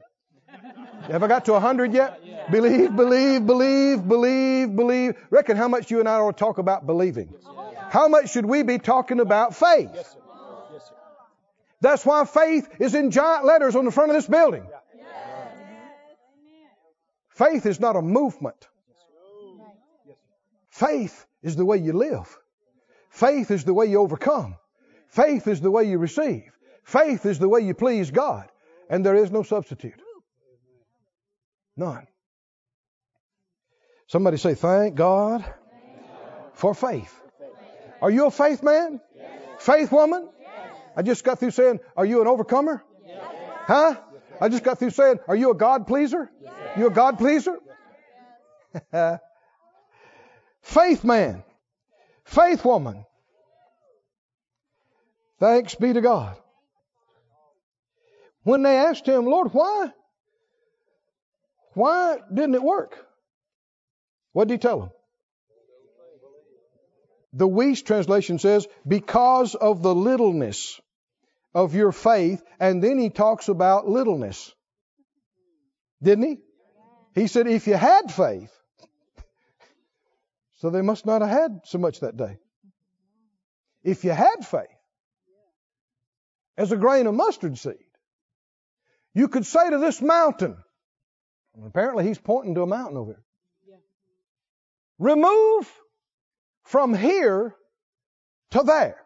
[1.09, 2.21] Have I got to a hundred yet?
[2.51, 5.15] Believe, believe, believe, believe, believe.
[5.31, 7.33] Reckon how much you and I ought to talk about believing.
[7.89, 9.89] How much should we be talking about faith?
[11.81, 14.67] That's why faith is in giant letters on the front of this building.
[17.29, 18.67] Faith is not a movement.
[20.69, 22.37] Faith is the way you live.
[23.09, 24.55] Faith is the way you overcome.
[25.09, 26.43] Faith is the way you receive.
[26.83, 28.49] Faith is the way you please God.
[28.89, 30.01] And there is no substitute.
[31.75, 32.07] None.
[34.07, 35.45] Somebody say, Thank God
[36.53, 37.17] for faith.
[38.01, 38.99] Are you a faith man?
[39.59, 40.29] Faith woman?
[40.95, 42.83] I just got through saying, Are you an overcomer?
[43.67, 43.95] Huh?
[44.39, 46.29] I just got through saying, Are you a God pleaser?
[46.77, 47.57] You a God pleaser?
[50.61, 51.43] faith man.
[52.23, 53.05] Faith woman.
[55.39, 56.37] Thanks be to God.
[58.43, 59.91] When they asked him, Lord, why?
[61.73, 62.97] Why didn't it work?
[64.33, 64.91] What did he tell them?
[67.33, 70.79] The Weiss translation says, because of the littleness
[71.53, 74.53] of your faith, and then he talks about littleness.
[76.03, 76.37] Didn't he?
[77.15, 78.51] He said, if you had faith,
[80.61, 82.37] so they must not have had so much that day.
[83.83, 84.67] If you had faith,
[86.55, 87.73] as a grain of mustard seed,
[89.15, 90.55] you could say to this mountain,
[91.65, 93.79] apparently he's pointing to a mountain over here.
[94.99, 95.67] Remove
[96.65, 97.55] from here
[98.51, 99.01] to there.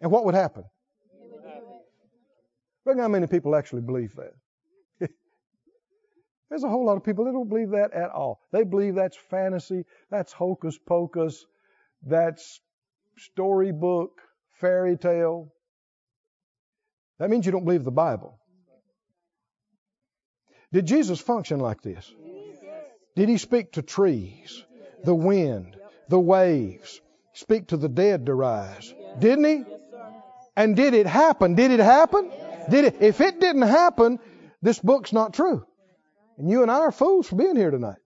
[0.00, 0.64] And what would happen?
[2.84, 4.32] Look how many people actually believe that.
[6.48, 8.40] There's a whole lot of people that don't believe that at all.
[8.52, 11.44] They believe that's fantasy, that's hocus pocus,
[12.02, 12.60] that's
[13.18, 14.20] storybook,
[14.60, 15.52] fairy tale.
[17.18, 18.38] That means you don't believe the Bible.
[20.72, 22.12] Did Jesus function like this?
[23.16, 24.64] Did he speak to trees,
[25.04, 25.76] the wind,
[26.08, 27.00] the waves,
[27.32, 28.94] speak to the dead to rise?
[29.18, 29.64] Didn't he?
[30.56, 31.54] And did it happen?
[31.54, 32.30] Did it happen?
[32.70, 32.96] Did it?
[33.00, 34.18] If it didn't happen,
[34.62, 35.66] this book's not true.
[36.38, 37.98] And you and I are fools for being here tonight.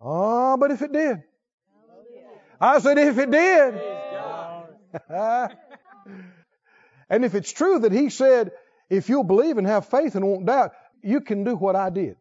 [0.00, 1.22] Oh, but if it did.
[2.60, 3.74] I said, if it did.
[7.10, 8.52] and if it's true that he said,
[8.88, 12.16] if you'll believe and have faith and won't doubt, you can do what I did.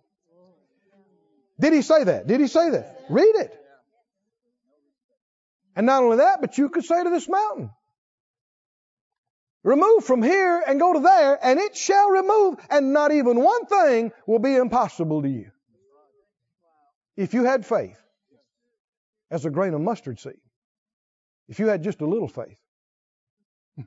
[1.60, 2.26] Did he say that?
[2.26, 3.06] Did he say that?
[3.10, 3.56] Read it.
[5.76, 7.70] And not only that, but you could say to this mountain,
[9.64, 13.66] remove from here and go to there, and it shall remove, and not even one
[13.66, 15.52] thing will be impossible to you.
[17.16, 18.00] If you had faith
[19.30, 20.40] as a grain of mustard seed,
[21.48, 22.58] if you had just a little faith,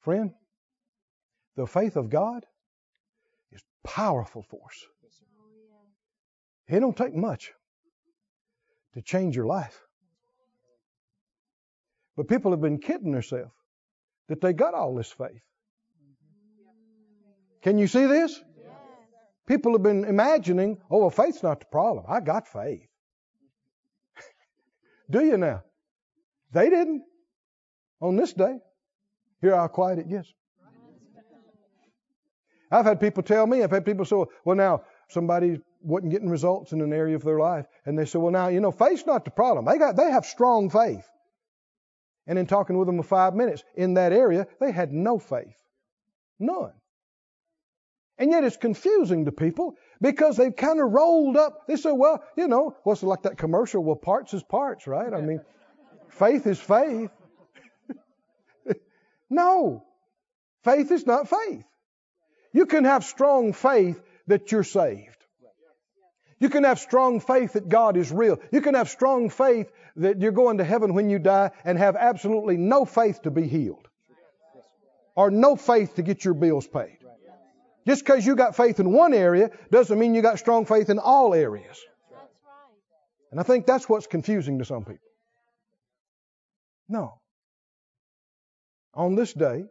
[0.00, 0.32] friend,
[1.56, 2.44] the faith of God
[3.52, 4.86] is powerful force.
[6.68, 7.52] It don't take much
[8.92, 9.80] to change your life.
[12.16, 13.52] But people have been kidding themselves
[14.28, 15.42] that they got all this faith.
[17.62, 18.40] Can you see this?
[19.46, 22.04] People have been imagining, oh, well, faith's not the problem.
[22.08, 22.86] I got faith.
[25.10, 25.62] Do you now?
[26.52, 27.02] They didn't.
[28.00, 28.58] On this day.
[29.40, 30.32] Hear how quiet it gets.
[32.70, 36.72] I've had people tell me, I've had people say, well, now somebody wasn't getting results
[36.72, 37.66] in an area of their life.
[37.86, 39.64] And they say, well, now, you know, faith's not the problem.
[39.64, 41.08] They got, they have strong faith.
[42.28, 45.56] And in talking with them for five minutes in that area, they had no faith.
[46.38, 46.72] None.
[48.18, 51.66] And yet it's confusing to people because they've kind of rolled up.
[51.66, 53.82] They say, well, you know, what's it like that commercial?
[53.82, 55.12] Well, parts is parts, right?
[55.12, 55.40] I mean,
[56.08, 57.10] faith is faith.
[59.30, 59.84] no.
[60.64, 61.64] Faith is not faith.
[62.52, 65.17] You can have strong faith that you're saved.
[66.40, 68.38] You can have strong faith that God is real.
[68.52, 71.96] You can have strong faith that you're going to heaven when you die and have
[71.96, 73.88] absolutely no faith to be healed
[75.16, 76.98] or no faith to get your bills paid.
[77.86, 80.98] Just because you got faith in one area doesn't mean you got strong faith in
[80.98, 81.80] all areas.
[83.30, 85.08] And I think that's what's confusing to some people.
[86.88, 87.20] No.
[88.94, 89.64] On this day,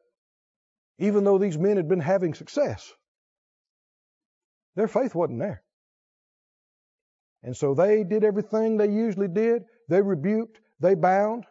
[1.00, 2.92] even though these men had been having success,
[4.76, 5.64] their faith wasn't there.
[7.44, 9.64] And so they did everything they usually did.
[9.90, 11.46] They rebuked, they bound,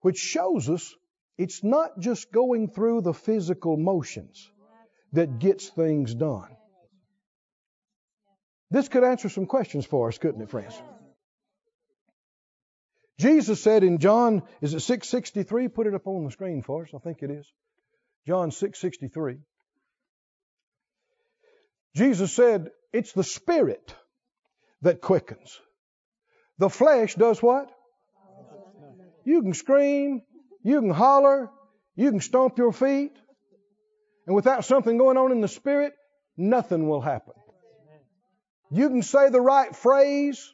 [0.00, 0.94] which shows us
[1.36, 4.50] it's not just going through the physical motions
[5.12, 6.48] that gets things done.
[8.70, 10.80] This could answer some questions for us, couldn't it, friends?
[13.18, 15.68] Jesus said in John, is it 663?
[15.68, 16.90] Put it up on the screen for us.
[16.94, 17.50] I think it is.
[18.26, 19.38] John 663.
[21.96, 23.94] Jesus said, it's the spirit
[24.82, 25.58] that quickens.
[26.58, 27.70] The flesh does what?
[29.24, 30.22] You can scream,
[30.62, 31.50] you can holler,
[31.96, 33.12] you can stomp your feet,
[34.26, 35.92] and without something going on in the spirit,
[36.36, 37.34] nothing will happen.
[38.70, 40.52] You can say the right phrase.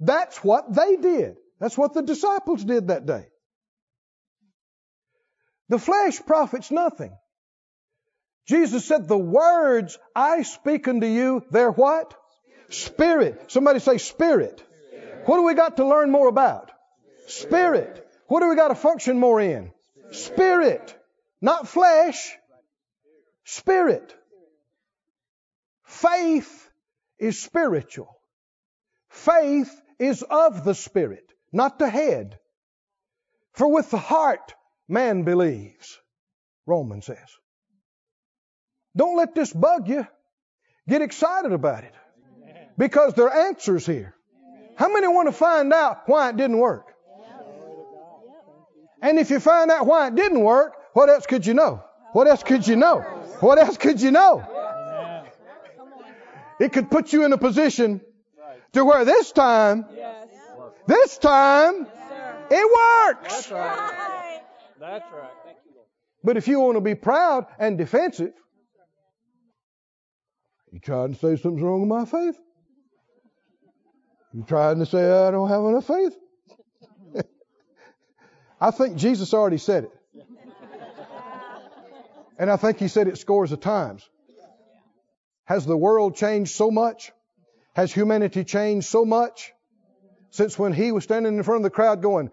[0.00, 1.36] That's what they did.
[1.60, 3.26] That's what the disciples did that day.
[5.68, 7.16] The flesh profits nothing.
[8.46, 12.14] Jesus said, The words I speak unto you, they're what?
[12.68, 13.50] Spirit.
[13.50, 14.62] Somebody say spirit.
[15.24, 16.70] What do we got to learn more about?
[17.26, 18.06] Spirit.
[18.26, 19.72] What do we got to function more in?
[20.10, 20.94] Spirit.
[21.40, 22.36] Not flesh.
[23.44, 24.14] Spirit.
[25.84, 26.70] Faith
[27.18, 28.20] is spiritual.
[29.08, 32.38] Faith is of the Spirit, not the head.
[33.52, 34.54] For with the heart
[34.86, 35.98] man believes,
[36.66, 37.16] Romans says.
[38.96, 40.06] Don't let this bug you.
[40.88, 41.94] Get excited about it.
[42.78, 44.14] Because there are answers here.
[44.76, 46.94] How many want to find out why it didn't work?
[49.02, 51.82] And if you find out why it didn't work, what else could you know?
[52.12, 53.00] What else could you know?
[53.40, 54.44] What else could you know?
[56.60, 58.00] It could put you in a position
[58.72, 59.84] to where this time,
[60.86, 61.86] this time,
[62.50, 63.34] it works.
[63.34, 64.40] That's right.
[64.80, 65.56] That's right.
[66.24, 68.32] But if you want to be proud and defensive,
[70.72, 72.38] you trying to say something's wrong with my faith?
[74.38, 76.16] You trying to say I don't have enough faith?
[78.60, 79.90] I think Jesus already said it.
[82.38, 84.08] And I think he said it scores of times.
[85.46, 87.10] Has the world changed so much?
[87.74, 89.52] Has humanity changed so much
[90.30, 92.30] since when he was standing in front of the crowd going,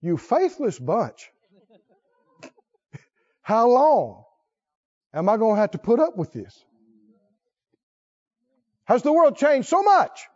[0.00, 1.30] You faithless bunch.
[3.42, 4.24] How long
[5.12, 6.64] am I going to have to put up with this?
[8.86, 10.26] Has the world changed so much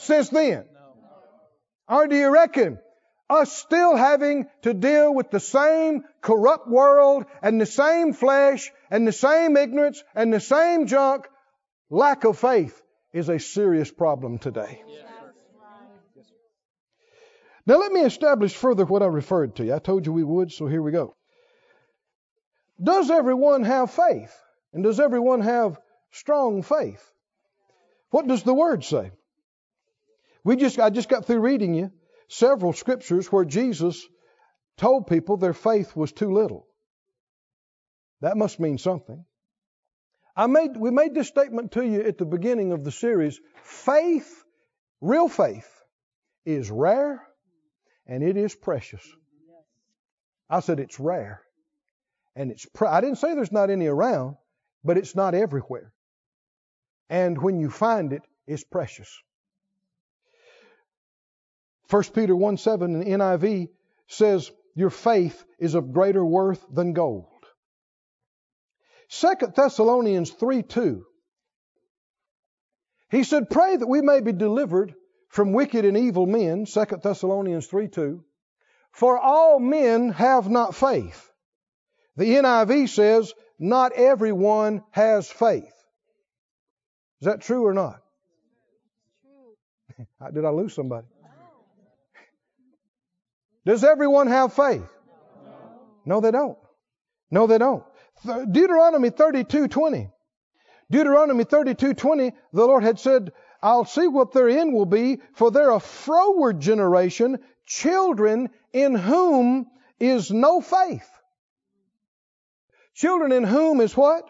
[0.00, 0.64] since then?
[1.88, 2.78] Or do you reckon
[3.30, 9.06] us still having to deal with the same corrupt world and the same flesh and
[9.06, 11.28] the same ignorance and the same junk,
[11.88, 12.80] lack of faith
[13.12, 14.82] is a serious problem today.
[17.66, 19.72] Now let me establish further what I referred to.
[19.72, 21.14] I told you we would, so here we go.
[22.82, 24.34] Does everyone have faith?
[24.72, 25.78] And does everyone have
[26.10, 27.04] strong faith?
[28.10, 29.12] What does the word say?
[30.44, 31.90] We just I just got through reading you
[32.28, 34.06] several scriptures where Jesus
[34.76, 36.66] told people their faith was too little.
[38.20, 39.24] That must mean something.
[40.36, 43.40] I made we made this statement to you at the beginning of the series.
[43.62, 44.44] Faith,
[45.00, 45.68] real faith,
[46.44, 47.26] is rare
[48.06, 49.06] and it is precious.
[50.48, 51.42] I said it's rare.
[52.34, 54.36] And it's pre- I didn't say there's not any around,
[54.82, 55.92] but it's not everywhere.
[57.08, 59.10] And when you find it, it's precious.
[61.90, 63.68] 1 Peter 1 7 in NIV
[64.06, 67.26] says, Your faith is of greater worth than gold.
[69.10, 71.04] 2 Thessalonians 3 2.
[73.10, 74.94] He said, Pray that we may be delivered
[75.28, 76.64] from wicked and evil men.
[76.64, 78.24] 2 Thessalonians 3 2.
[78.92, 81.28] For all men have not faith.
[82.16, 85.72] The NIV says, Not everyone has faith.
[87.20, 88.00] Is that true or not?
[90.32, 91.06] Did I lose somebody?
[93.70, 94.90] Does everyone have faith?
[96.04, 96.58] No, they don't.
[97.30, 97.84] No, they don't.
[98.26, 100.10] Deuteronomy 32:20.
[100.90, 105.70] Deuteronomy 32:20, the Lord had said, "I'll see what their end will be, for they're
[105.70, 111.08] a froward generation, children in whom is no faith."
[112.94, 114.28] Children in whom is what?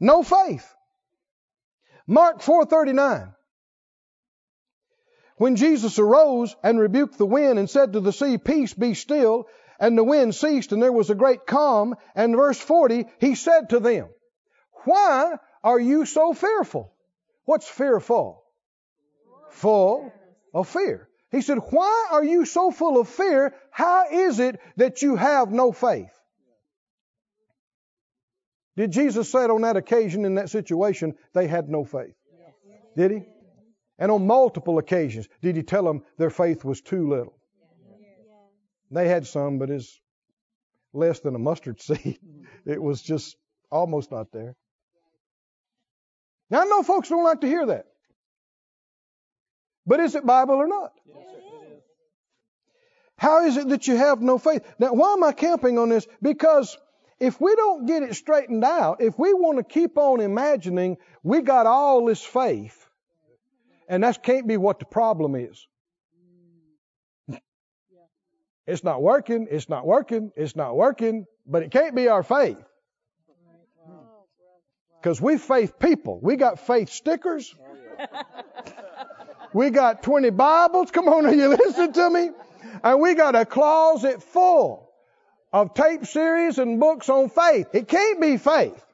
[0.00, 0.74] No faith.
[2.06, 3.35] Mark 4:39.
[5.36, 9.48] When Jesus arose and rebuked the wind and said to the sea, Peace be still,
[9.78, 11.94] and the wind ceased and there was a great calm.
[12.14, 14.08] And verse 40, he said to them,
[14.84, 16.92] Why are you so fearful?
[17.44, 18.42] What's fearful?
[19.50, 20.12] Full
[20.54, 21.08] of fear.
[21.30, 23.54] He said, Why are you so full of fear?
[23.70, 26.12] How is it that you have no faith?
[28.76, 32.14] Did Jesus say on that occasion, in that situation, they had no faith?
[32.96, 33.22] Did he?
[33.98, 37.38] And on multiple occasions, did he tell them their faith was too little?
[38.90, 40.00] They had some, but it's
[40.92, 42.18] less than a mustard seed.
[42.64, 43.36] It was just
[43.70, 44.54] almost not there.
[46.50, 47.86] Now, I know folks don't like to hear that.
[49.86, 50.92] But is it Bible or not?
[53.18, 54.62] How is it that you have no faith?
[54.78, 56.06] Now, why am I camping on this?
[56.20, 56.76] Because
[57.18, 61.40] if we don't get it straightened out, if we want to keep on imagining we
[61.40, 62.85] got all this faith,
[63.88, 65.66] and that can't be what the problem is.
[67.30, 67.40] Mm.
[68.66, 72.58] It's not working, it's not working, it's not working, but it can't be our faith.
[75.00, 76.18] Because we faith people.
[76.20, 77.54] We got faith stickers.
[77.60, 78.22] Oh,
[79.52, 80.90] we got 20 Bibles.
[80.90, 82.30] Come on, are you listening to me?
[82.82, 84.90] And we got a closet full
[85.52, 87.68] of tape series and books on faith.
[87.72, 88.84] It can't be faith.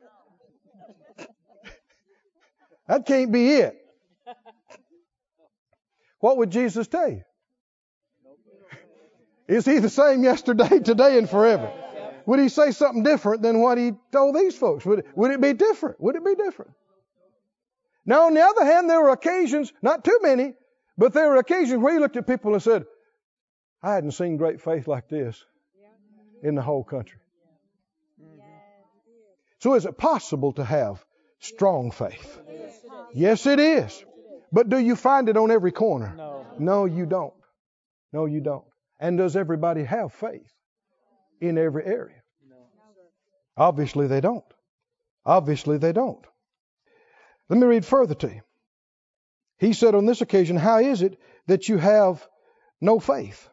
[2.89, 3.82] That can't be it.
[6.23, 7.23] What would Jesus tell you?
[9.49, 11.73] Is he the same yesterday, today, and forever?
[12.27, 14.87] Would he say something different than what he told these folks?
[14.87, 16.01] Would it, would it be different?
[16.01, 16.71] Would it be different?
[18.07, 20.55] Now, on the other hand, there were occasions, not too many,
[20.97, 22.85] but there were occasions where he looked at people and said,
[23.83, 25.45] I hadn't seen great faith like this
[26.45, 27.19] in the whole country.
[29.59, 31.05] So is it possible to have
[31.41, 32.41] strong faith?
[33.13, 34.05] Yes, it is.
[34.53, 36.15] But do you find it on every corner?
[36.17, 36.47] No.
[36.59, 37.35] No, you don't.
[38.13, 38.65] No, you don't.
[39.01, 40.53] And does everybody have faith
[41.41, 42.23] in every area?
[42.49, 42.57] No.
[43.57, 44.45] Obviously, they don't.
[45.25, 46.25] Obviously, they don't.
[47.49, 48.43] Let me read further to you.
[49.59, 52.27] He said on this occasion, How is it that you have
[52.81, 53.49] no faith?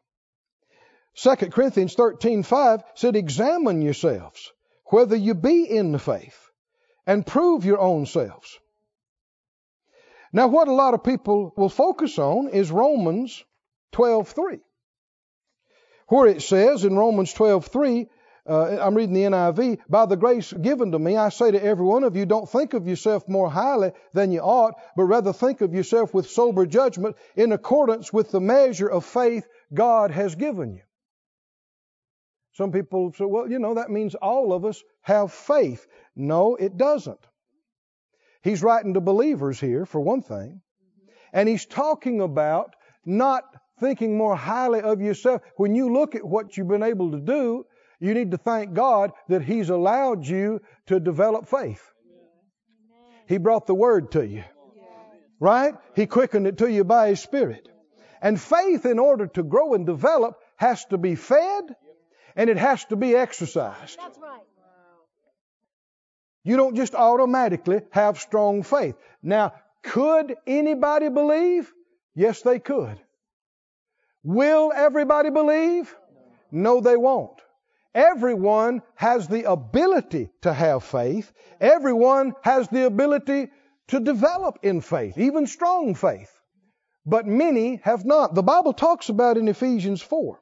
[1.15, 4.51] 2 Corinthians 13:5 said, Examine yourselves
[4.85, 6.49] whether you be in the faith,
[7.05, 8.59] and prove your own selves.
[10.32, 13.43] Now, what a lot of people will focus on is Romans
[13.93, 14.59] 12:3,
[16.07, 18.09] where it says in Romans 12:3,
[18.45, 21.86] uh, I'm reading the NIV, by the grace given to me, I say to every
[21.86, 25.61] one of you, don't think of yourself more highly than you ought, but rather think
[25.61, 30.73] of yourself with sober judgment in accordance with the measure of faith God has given
[30.73, 30.82] you.
[32.53, 35.88] Some people say, well, you know, that means all of us have faith.
[36.15, 37.19] No, it doesn't.
[38.41, 40.61] He's writing to believers here, for one thing.
[41.33, 42.75] And he's talking about
[43.05, 43.43] not
[43.79, 45.41] thinking more highly of yourself.
[45.57, 47.65] When you look at what you've been able to do,
[47.99, 51.83] you need to thank God that he's allowed you to develop faith.
[53.27, 54.43] He brought the word to you.
[55.39, 55.73] Right?
[55.95, 57.67] He quickened it to you by his spirit.
[58.21, 61.63] And faith, in order to grow and develop, has to be fed
[62.35, 63.97] and it has to be exercised.
[63.97, 64.41] That's right.
[66.43, 68.95] You don't just automatically have strong faith.
[69.21, 71.71] Now, could anybody believe?
[72.15, 72.99] Yes, they could.
[74.23, 75.95] Will everybody believe?
[76.51, 77.39] No, they won't.
[77.93, 81.31] Everyone has the ability to have faith.
[81.59, 83.49] Everyone has the ability
[83.87, 86.31] to develop in faith, even strong faith.
[87.05, 88.35] But many have not.
[88.35, 90.39] The Bible talks about in Ephesians 4.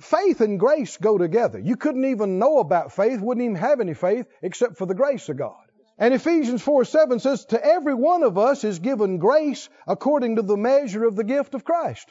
[0.00, 1.58] Faith and grace go together.
[1.58, 5.28] You couldn't even know about faith, wouldn't even have any faith except for the grace
[5.28, 5.56] of God.
[5.98, 10.42] And Ephesians 4 7 says, To every one of us is given grace according to
[10.42, 12.08] the measure of the gift of Christ.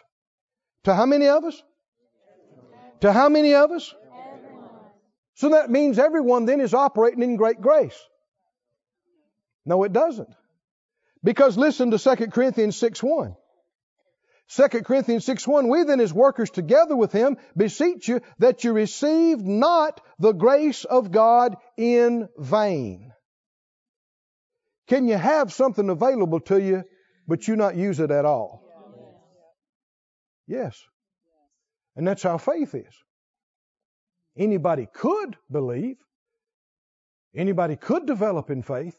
[0.84, 1.64] To how many of us?
[3.02, 3.94] To how many of us?
[5.36, 7.98] So that means everyone then is operating in great grace.
[9.66, 10.34] No, it doesn't.
[11.24, 13.36] Because listen to 2 Corinthians 6 1.
[14.50, 18.72] 2 Corinthians 6 1, we then as workers together with him beseech you that you
[18.72, 23.12] receive not the grace of God in vain.
[24.88, 26.86] Can you have something available to you,
[27.28, 28.64] but you not use it at all?
[30.48, 30.82] Yes.
[31.98, 32.96] And that's how faith is.
[34.38, 35.98] Anybody could believe.
[37.36, 38.98] Anybody could develop in faith,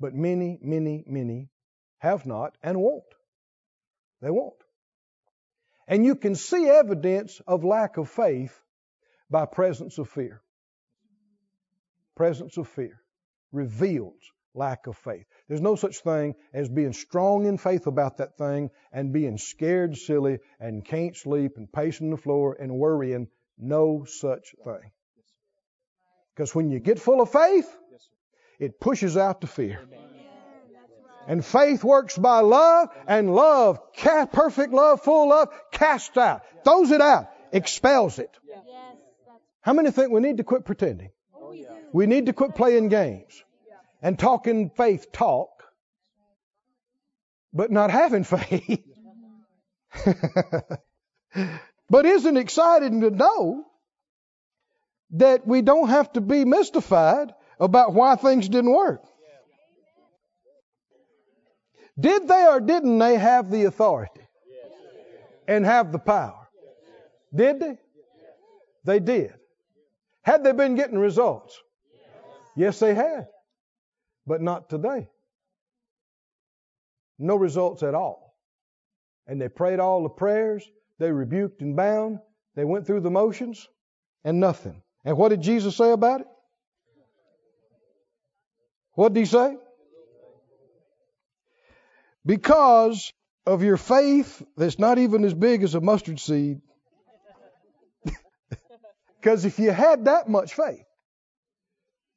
[0.00, 1.50] but many, many, many
[1.98, 3.04] have not and won't.
[4.20, 4.54] They won't.
[5.88, 8.58] And you can see evidence of lack of faith
[9.30, 10.42] by presence of fear.
[12.16, 13.00] Presence of fear
[13.52, 14.20] reveals
[14.54, 15.26] lack of faith.
[15.48, 19.96] There's no such thing as being strong in faith about that thing and being scared
[19.96, 23.28] silly and can't sleep and pacing the floor and worrying.
[23.58, 24.90] No such thing.
[26.34, 27.74] Because when you get full of faith,
[28.58, 29.80] it pushes out the fear.
[31.28, 33.80] And faith works by love, and love,
[34.32, 38.30] perfect love, full love, casts out, throws it out, expels it.
[39.60, 41.10] How many think we need to quit pretending?
[41.34, 41.66] oh, we.
[41.92, 43.42] We need to quit playing games
[44.00, 45.48] and talking faith talk,
[47.52, 48.84] but not having faith.
[51.90, 53.64] but isn't it exciting to know
[55.10, 59.02] that we don't have to be mystified about why things didn't work?
[61.98, 64.20] Did they or didn't they have the authority
[65.48, 66.48] and have the power?
[67.34, 67.78] Did they?
[68.84, 69.34] They did.
[70.22, 71.60] Had they been getting results?
[72.54, 73.28] Yes, they had.
[74.26, 75.08] But not today.
[77.18, 78.36] No results at all.
[79.26, 80.68] And they prayed all the prayers,
[80.98, 82.18] they rebuked and bound,
[82.54, 83.68] they went through the motions,
[84.24, 84.82] and nothing.
[85.04, 86.26] And what did Jesus say about it?
[88.92, 89.56] What did he say?
[92.26, 93.12] Because
[93.46, 96.60] of your faith that's not even as big as a mustard seed.
[99.20, 100.84] Because if you had that much faith,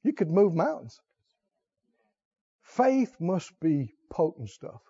[0.03, 0.99] you could move mountains.
[2.61, 4.81] Faith must be potent stuff.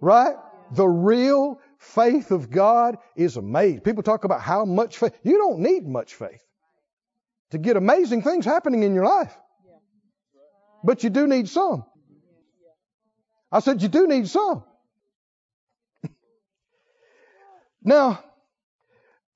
[0.00, 0.34] Right?
[0.72, 3.80] The real faith of God is amazing.
[3.80, 5.16] People talk about how much faith.
[5.22, 6.42] You don't need much faith
[7.50, 9.36] to get amazing things happening in your life.
[10.82, 11.84] But you do need some.
[13.50, 14.62] I said, you do need some.
[17.82, 18.22] now,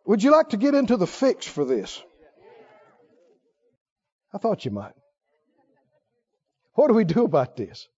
[0.05, 2.03] would you like to get into the fix for this?
[4.35, 4.95] I thought you might.
[6.75, 7.89] What do we do about this?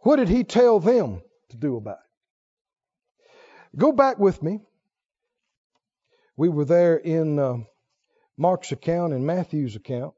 [0.00, 3.78] What did he tell them to do about it?
[3.78, 4.60] Go back with me.
[6.36, 7.56] We were there in uh,
[8.36, 10.14] Mark's account and Matthew's account.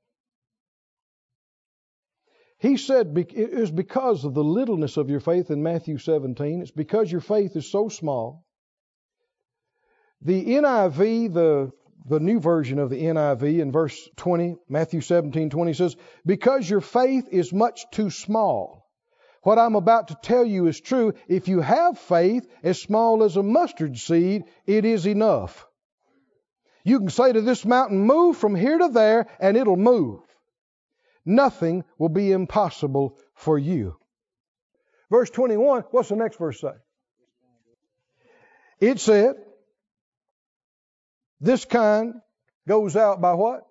[2.58, 6.62] He said it is because of the littleness of your faith in Matthew 17.
[6.62, 8.44] It's because your faith is so small.
[10.22, 11.72] The NIV, the,
[12.06, 16.80] the new version of the NIV in verse 20, Matthew 17, 20 says, Because your
[16.80, 18.86] faith is much too small.
[19.42, 21.12] What I'm about to tell you is true.
[21.28, 25.68] If you have faith as small as a mustard seed, it is enough.
[26.84, 30.25] You can say to this mountain, Move from here to there, and it'll move
[31.26, 33.96] nothing will be impossible for you.
[35.10, 36.72] Verse 21, what's the next verse say?
[38.80, 39.36] It said,
[41.40, 42.14] this kind
[42.66, 43.62] goes out by what?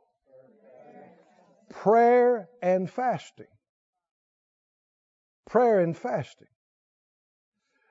[1.69, 3.47] Prayer and fasting.
[5.47, 6.47] Prayer and fasting.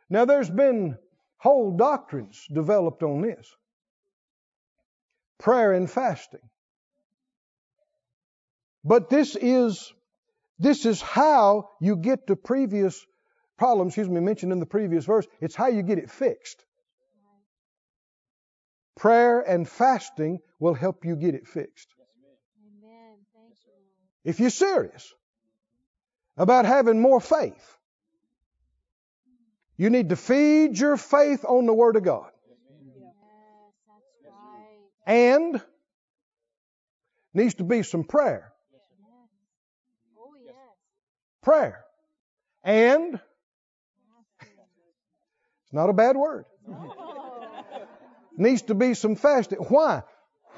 [0.08, 0.96] Now, there's been
[1.38, 3.48] whole doctrines developed on this
[5.38, 6.40] prayer and fasting.
[8.84, 9.92] But this is
[10.58, 13.04] this is how you get the previous
[13.56, 15.26] problem, excuse me, mentioned in the previous verse.
[15.40, 16.64] It's how you get it fixed.
[18.96, 21.88] Prayer and fasting will help you get it fixed.
[24.22, 25.12] If you're serious
[26.36, 27.76] about having more faith,
[29.76, 32.30] you need to feed your faith on the Word of God.
[35.06, 35.60] And
[37.34, 38.53] needs to be some prayer.
[41.44, 41.84] Prayer.
[42.64, 43.20] And
[44.40, 46.46] it's not a bad word.
[48.36, 49.58] Needs to be some fasting.
[49.58, 50.02] Why?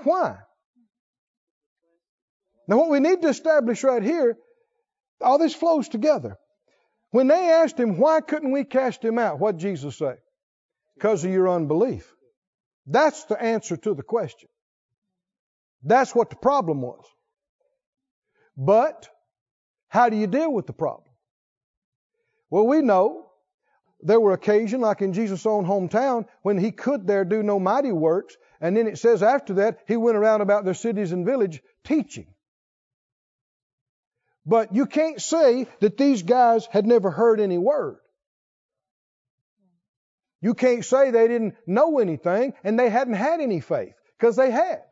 [0.04, 0.38] Why?
[2.68, 4.36] Now, what we need to establish right here,
[5.20, 6.36] all this flows together.
[7.10, 9.38] When they asked him, why couldn't we cast him out?
[9.38, 10.14] What did Jesus say?
[10.94, 12.12] Because of your unbelief.
[12.86, 14.48] That's the answer to the question.
[15.82, 17.04] That's what the problem was.
[18.56, 19.08] But
[19.96, 21.08] how do you deal with the problem?
[22.50, 23.30] Well, we know
[24.02, 27.92] there were occasions, like in Jesus' own hometown, when he could there do no mighty
[27.92, 31.62] works, and then it says after that, he went around about their cities and village
[31.82, 32.26] teaching.
[34.44, 37.96] But you can't say that these guys had never heard any word.
[40.42, 44.50] You can't say they didn't know anything and they hadn't had any faith, because they
[44.50, 44.82] had.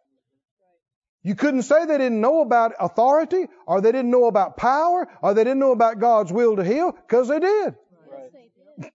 [1.25, 5.33] You couldn't say they didn't know about authority, or they didn't know about power, or
[5.33, 7.75] they didn't know about God's will to heal, because they did.
[8.13, 8.93] Right.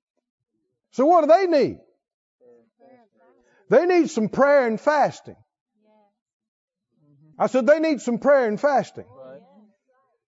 [0.91, 1.79] So what do they need?
[3.69, 5.35] They need some prayer and fasting.
[7.37, 9.05] I said they need some prayer and fasting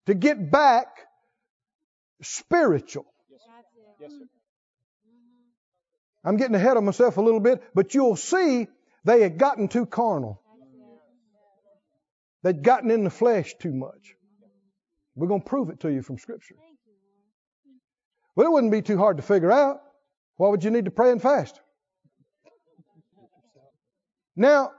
[0.07, 0.87] to get back
[2.23, 3.07] spiritual.
[6.25, 8.69] I'm getting ahead of myself a little bit, but you'll see
[9.05, 10.40] they had gotten too carnal.
[12.43, 14.15] They'd gotten in the flesh too much.
[15.15, 16.55] We're going to prove it to you from Scripture.
[18.35, 19.81] Well, it wouldn't be too hard to figure out.
[20.37, 21.61] Why would you need to pray and fast?
[24.37, 24.71] Now,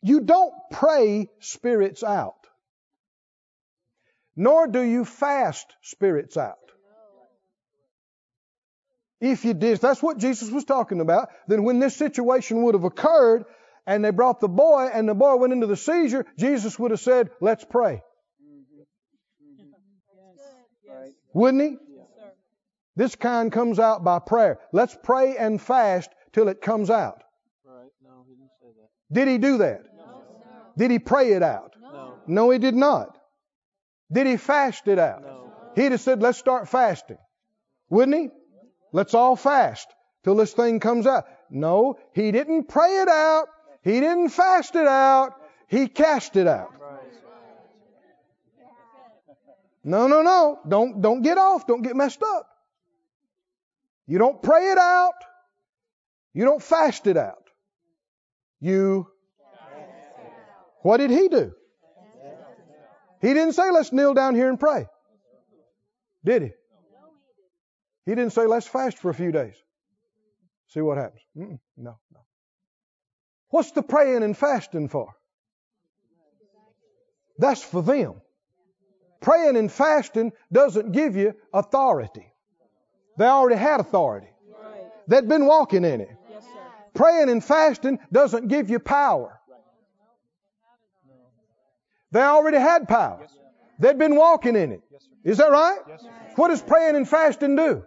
[0.00, 2.46] you don't pray spirits out,
[4.34, 6.54] nor do you fast spirits out.
[9.20, 12.74] If you did, if that's what Jesus was talking about, then when this situation would
[12.74, 13.44] have occurred,
[13.86, 17.00] and they brought the boy and the boy went into the seizure, Jesus would have
[17.00, 18.02] said, Let's pray.
[21.32, 21.76] Wouldn't he?
[22.96, 24.58] This kind comes out by prayer.
[24.72, 27.22] Let's pray and fast till it comes out.
[29.12, 29.82] Did he do that?
[30.78, 31.74] Did he pray it out?
[32.26, 32.50] No.
[32.50, 33.16] He did not.
[34.10, 35.24] Did he fast it out?
[35.74, 37.18] He'd have said, let's start fasting.
[37.90, 38.28] Wouldn't he?
[38.92, 39.86] Let's all fast
[40.24, 41.24] till this thing comes out.
[41.50, 43.48] No, he didn't pray it out.
[43.86, 45.34] He didn't fast it out.
[45.68, 46.74] He cast it out.
[49.84, 50.58] No, no, no.
[50.66, 51.68] Don't, don't get off.
[51.68, 52.48] Don't get messed up.
[54.08, 55.14] You don't pray it out.
[56.34, 57.44] You don't fast it out.
[58.60, 59.06] You.
[60.82, 61.54] What did he do?
[63.22, 64.86] He didn't say, let's kneel down here and pray.
[66.24, 66.50] Did he?
[68.04, 69.54] He didn't say, let's fast for a few days.
[70.70, 71.22] See what happens.
[71.36, 71.60] Mm-mm.
[71.76, 72.25] No, no.
[73.50, 75.12] What's the praying and fasting for?
[77.38, 78.20] That's for them.
[79.20, 82.32] Praying and fasting doesn't give you authority.
[83.18, 84.28] They already had authority.
[85.08, 86.10] They'd been walking in it.
[86.94, 89.38] Praying and fasting doesn't give you power.
[92.10, 93.26] They already had power.
[93.78, 94.80] They'd been walking in it.
[95.24, 95.78] Is that right?
[96.36, 97.84] What does praying and fasting do?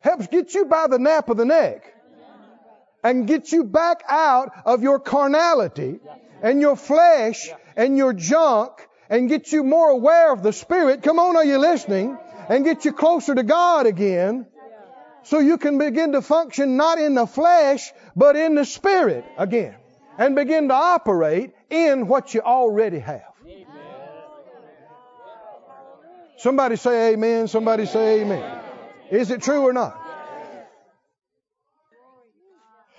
[0.00, 1.95] Helps get you by the nape of the neck
[3.06, 6.00] and get you back out of your carnality
[6.42, 8.72] and your flesh and your junk
[9.08, 11.04] and get you more aware of the Spirit.
[11.04, 12.18] Come on, are you listening?
[12.48, 14.46] And get you closer to God again
[15.22, 19.76] so you can begin to function not in the flesh, but in the Spirit again.
[20.18, 23.22] And begin to operate in what you already have.
[26.38, 27.46] Somebody say amen.
[27.46, 28.60] Somebody say amen.
[29.12, 30.05] Is it true or not?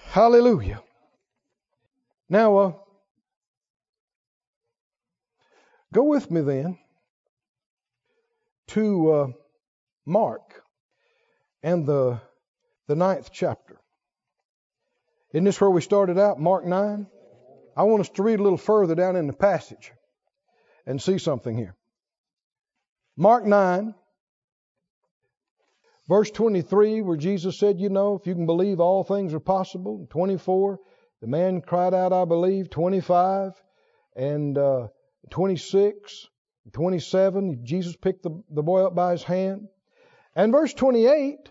[0.10, 0.82] Hallelujah.
[2.30, 2.72] Now, uh,
[5.94, 6.78] go with me then
[8.68, 9.28] to uh,
[10.06, 10.64] Mark
[11.62, 12.20] and the
[12.88, 13.78] the ninth chapter.
[15.34, 16.40] Isn't this where we started out?
[16.40, 17.08] Mark 9?
[17.76, 19.92] I want us to read a little further down in the passage
[20.86, 21.76] and see something here.
[23.18, 23.94] Mark 9,
[26.08, 30.08] verse 23, where Jesus said, You know, if you can believe, all things are possible.
[30.10, 30.80] 24,
[31.22, 32.70] the man cried out, I believe.
[32.70, 33.52] 25,
[34.16, 34.88] and uh,
[35.30, 36.28] 26,
[36.74, 39.68] 27, Jesus picked the, the boy up by his hand.
[40.36, 41.50] And verse 28,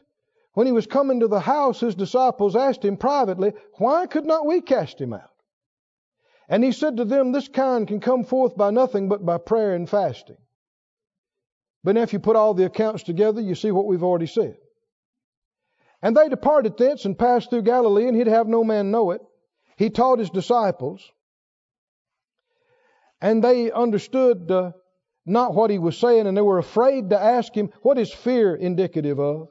[0.52, 4.46] when he was coming to the house, his disciples asked him privately, Why could not
[4.46, 5.30] we cast him out?
[6.48, 9.74] And he said to them, This kind can come forth by nothing but by prayer
[9.74, 10.38] and fasting.
[11.86, 14.56] But now, if you put all the accounts together, you see what we've already said.
[16.02, 19.20] And they departed thence and passed through Galilee, and he'd have no man know it.
[19.76, 21.08] He taught his disciples,
[23.20, 24.72] and they understood uh,
[25.24, 28.56] not what he was saying, and they were afraid to ask him, What is fear
[28.56, 29.46] indicative of?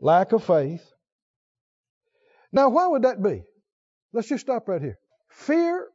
[0.00, 0.84] Lack of faith.
[2.50, 3.44] Now, why would that be?
[4.12, 4.98] Let's just stop right here.
[5.28, 5.86] Fear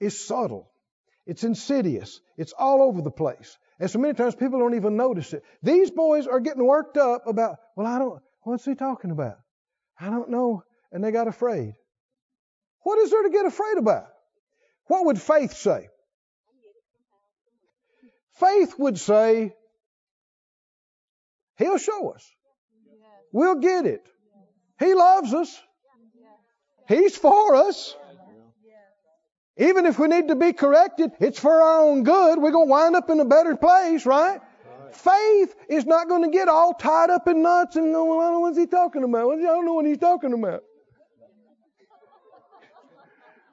[0.00, 0.72] is subtle.
[1.26, 2.20] It's insidious.
[2.36, 3.56] It's all over the place.
[3.82, 5.42] And so many times people don't even notice it.
[5.60, 9.38] These boys are getting worked up about, well, I don't, what's he talking about?
[9.98, 10.62] I don't know.
[10.92, 11.74] And they got afraid.
[12.82, 14.06] What is there to get afraid about?
[14.86, 15.88] What would faith say?
[18.34, 19.52] Faith would say,
[21.58, 22.24] He'll show us.
[23.32, 24.08] We'll get it.
[24.78, 25.60] He loves us.
[26.86, 27.96] He's for us.
[29.58, 32.38] Even if we need to be corrected, it's for our own good.
[32.38, 34.40] We're going to wind up in a better place, right?
[34.92, 38.24] Faith is not going to get all tied up in knots and go, well, I
[38.24, 39.32] don't know what he's talking about.
[39.32, 40.62] I don't know what he's talking about.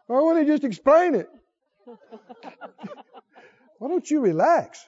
[0.08, 1.30] Why when he just explain it.
[3.78, 4.84] Why don't you relax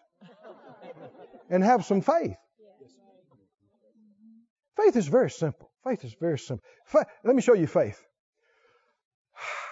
[1.49, 2.35] and have some faith?
[4.75, 5.69] Faith is very simple.
[5.83, 6.65] Faith is very simple.
[6.85, 8.01] Fa- Let me show you faith.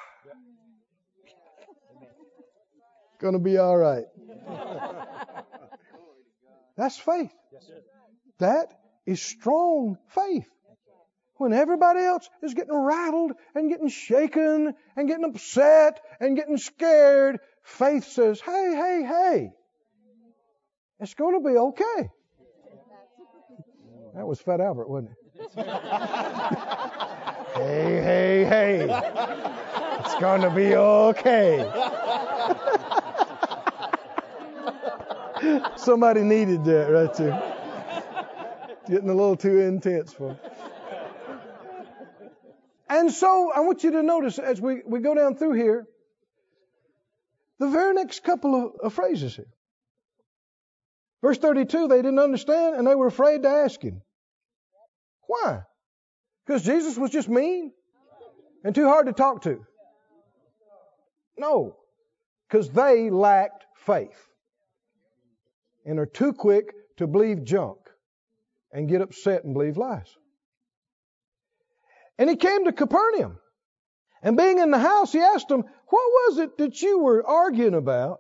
[3.20, 4.06] Gonna be all right.
[6.78, 7.34] That's faith.
[8.40, 8.74] That
[9.06, 10.48] is strong faith.
[11.36, 17.40] When everybody else is getting rattled and getting shaken and getting upset and getting scared,
[17.64, 19.52] faith says, hey, hey, hey,
[21.00, 22.10] it's going to be okay.
[24.16, 25.18] That was Fat Albert, wasn't it?
[27.56, 28.88] hey, hey, hey.
[30.00, 31.99] It's going to be okay.
[35.78, 37.56] Somebody needed that right there.
[38.88, 40.32] Getting a little too intense for.
[40.32, 40.40] me.
[42.90, 45.86] And so I want you to notice as we, we go down through here,
[47.60, 49.54] the very next couple of, of phrases here.
[51.22, 54.02] Verse 32, they didn't understand and they were afraid to ask him.
[55.28, 55.62] Why?
[56.46, 57.72] Because Jesus was just mean?
[58.64, 59.66] and too hard to talk to?
[61.38, 61.78] No,
[62.48, 64.29] because they lacked faith
[65.90, 67.80] and are too quick to believe junk
[68.72, 70.08] and get upset and believe lies.
[72.20, 73.40] And he came to Capernaum.
[74.22, 77.74] And being in the house, he asked them, What was it that you were arguing
[77.74, 78.20] about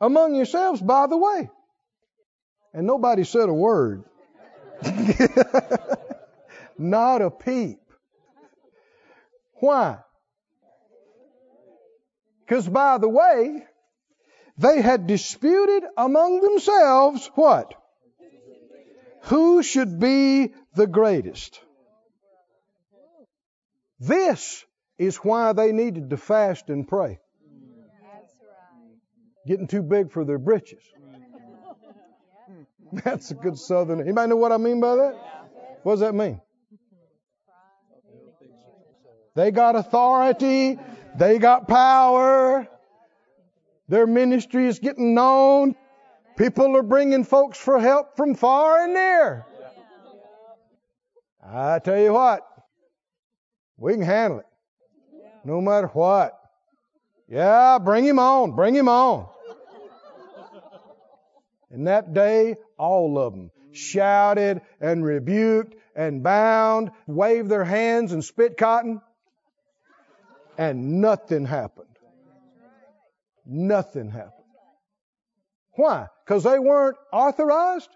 [0.00, 1.48] among yourselves by the way?
[2.74, 4.02] And nobody said a word.
[6.78, 7.78] Not a peep.
[9.60, 9.98] Why?
[12.40, 13.64] Because by the way,
[14.62, 17.74] they had disputed among themselves what?
[19.24, 21.60] Who should be the greatest?
[23.98, 24.64] This
[24.98, 27.18] is why they needed to fast and pray.
[29.46, 30.82] Getting too big for their britches.
[32.92, 34.00] That's a good southern.
[34.00, 35.14] Anybody know what I mean by that?
[35.82, 36.40] What does that mean?
[39.34, 40.78] They got authority.
[41.16, 42.68] They got power.
[43.92, 45.74] Their ministry is getting known.
[46.38, 49.44] People are bringing folks for help from far and near.
[51.46, 52.40] I tell you what,
[53.76, 54.46] we can handle it.
[55.44, 56.40] No matter what.
[57.28, 58.52] Yeah, bring him on.
[58.52, 59.26] Bring him on.
[61.70, 68.24] And that day, all of them shouted and rebuked and bound, waved their hands and
[68.24, 69.02] spit cotton,
[70.56, 71.91] and nothing happened.
[73.44, 74.32] Nothing happened.
[75.72, 76.06] Why?
[76.24, 77.88] Because they weren't authorized?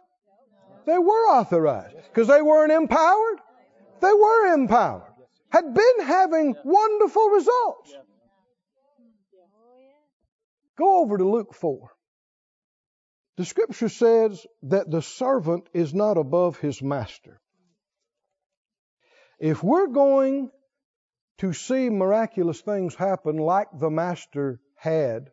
[0.86, 1.96] They were authorized.
[2.08, 3.38] Because they weren't empowered?
[4.00, 5.12] They were empowered.
[5.50, 7.94] Had been having wonderful results.
[10.76, 11.90] Go over to Luke 4.
[13.36, 17.40] The scripture says that the servant is not above his master.
[19.38, 20.50] If we're going
[21.38, 25.30] to see miraculous things happen like the master had,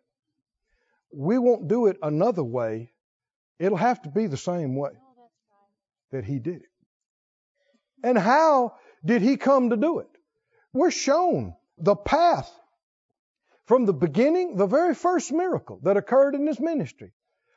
[1.14, 2.92] we won't do it another way.
[3.60, 5.30] It'll have to be the same way oh,
[6.12, 6.70] that he did it.
[8.04, 10.10] And how did he come to do it?
[10.74, 12.52] We're shown the path
[13.66, 17.14] from the beginning, the very first miracle that occurred in his ministry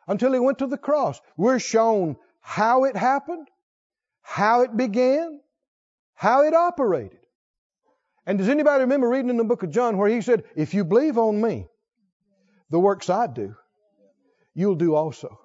[0.06, 1.20] until he went to the cross.
[1.36, 3.48] We're shown how it happened,
[4.22, 5.40] how it began,
[6.14, 7.18] how it operated.
[8.26, 10.84] And does anybody remember reading in the book of John where he said, If you
[10.84, 11.68] believe on me,
[12.70, 13.54] the works I do,
[14.54, 15.38] you'll do also.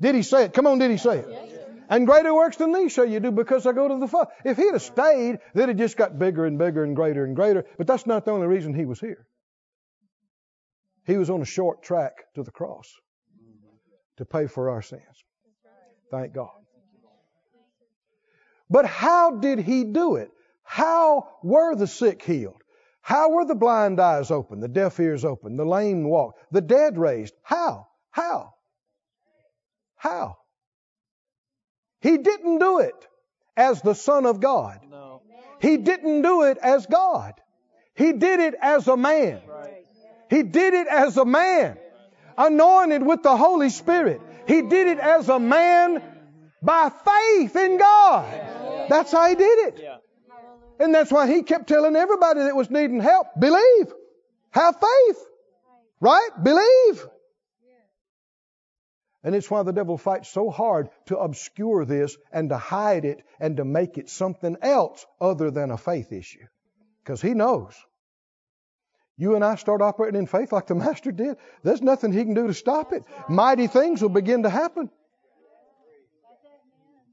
[0.00, 0.52] Did he say it?
[0.52, 1.52] Come on, did he say it?
[1.88, 4.30] And greater works than these shall you do because I go to the Father.
[4.44, 7.66] If he'd have stayed, then it just got bigger and bigger and greater and greater.
[7.76, 9.26] But that's not the only reason he was here.
[11.06, 12.90] He was on a short track to the cross
[14.16, 15.02] to pay for our sins.
[16.10, 16.50] Thank God.
[18.70, 20.30] But how did he do it?
[20.62, 22.61] How were the sick healed?
[23.02, 26.96] How were the blind eyes opened, the deaf ears opened, the lame walked, the dead
[26.96, 27.34] raised?
[27.42, 27.88] How?
[28.10, 28.54] How?
[29.96, 30.38] How?
[32.00, 32.94] He didn't do it
[33.56, 34.80] as the Son of God.
[34.88, 35.22] No.
[35.60, 37.34] He didn't do it as God.
[37.94, 39.40] He did it as a man.
[40.30, 41.76] He did it as a man,
[42.38, 44.20] anointed with the Holy Spirit.
[44.46, 46.02] He did it as a man
[46.62, 48.88] by faith in God.
[48.88, 49.80] That's how he did it.
[49.82, 49.96] Yeah.
[50.78, 53.92] And that's why he kept telling everybody that was needing help, believe.
[54.50, 55.18] Have faith.
[56.00, 56.30] Right?
[56.42, 57.06] Believe.
[59.24, 63.22] And it's why the devil fights so hard to obscure this and to hide it
[63.38, 66.44] and to make it something else other than a faith issue.
[67.04, 67.74] Because he knows.
[69.16, 72.34] You and I start operating in faith like the Master did, there's nothing he can
[72.34, 73.04] do to stop it.
[73.28, 74.90] Mighty things will begin to happen.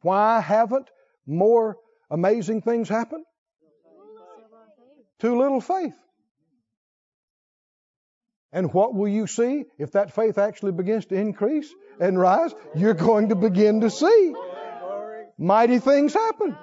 [0.01, 0.89] Why haven't
[1.27, 1.77] more
[2.09, 3.25] amazing things happened?
[5.19, 5.93] Too little faith.
[8.51, 12.53] And what will you see if that faith actually begins to increase and rise?
[12.75, 14.33] You're going to begin to see
[15.37, 16.57] mighty things happen.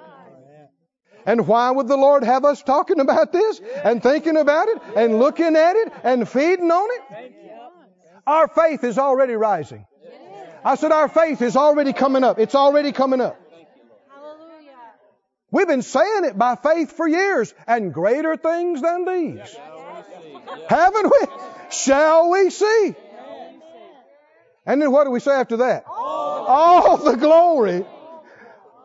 [1.25, 5.19] And why would the Lord have us talking about this and thinking about it and
[5.19, 7.33] looking at it and feeding on it?
[8.27, 9.87] Our faith is already rising.
[10.65, 12.39] I said our faith is already coming up.
[12.39, 13.41] It's already coming up.
[15.51, 19.57] We've been saying it by faith for years and greater things than these.
[20.69, 21.27] Haven't we?
[21.71, 22.95] Shall we see?
[24.67, 25.85] And then what do we say after that?
[25.87, 27.85] All the glory.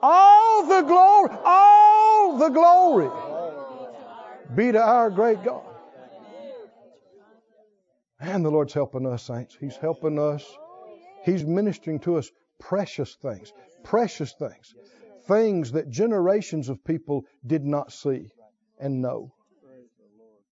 [0.01, 1.30] All the glory.
[1.43, 3.09] All the glory
[4.55, 5.64] be to our great God.
[8.20, 9.57] And the Lord's helping us, saints.
[9.59, 10.45] He's helping us.
[11.24, 13.51] He's ministering to us precious things.
[13.84, 14.76] Precious things.
[15.28, 18.32] Things that generations of people did not see
[18.80, 19.34] and know.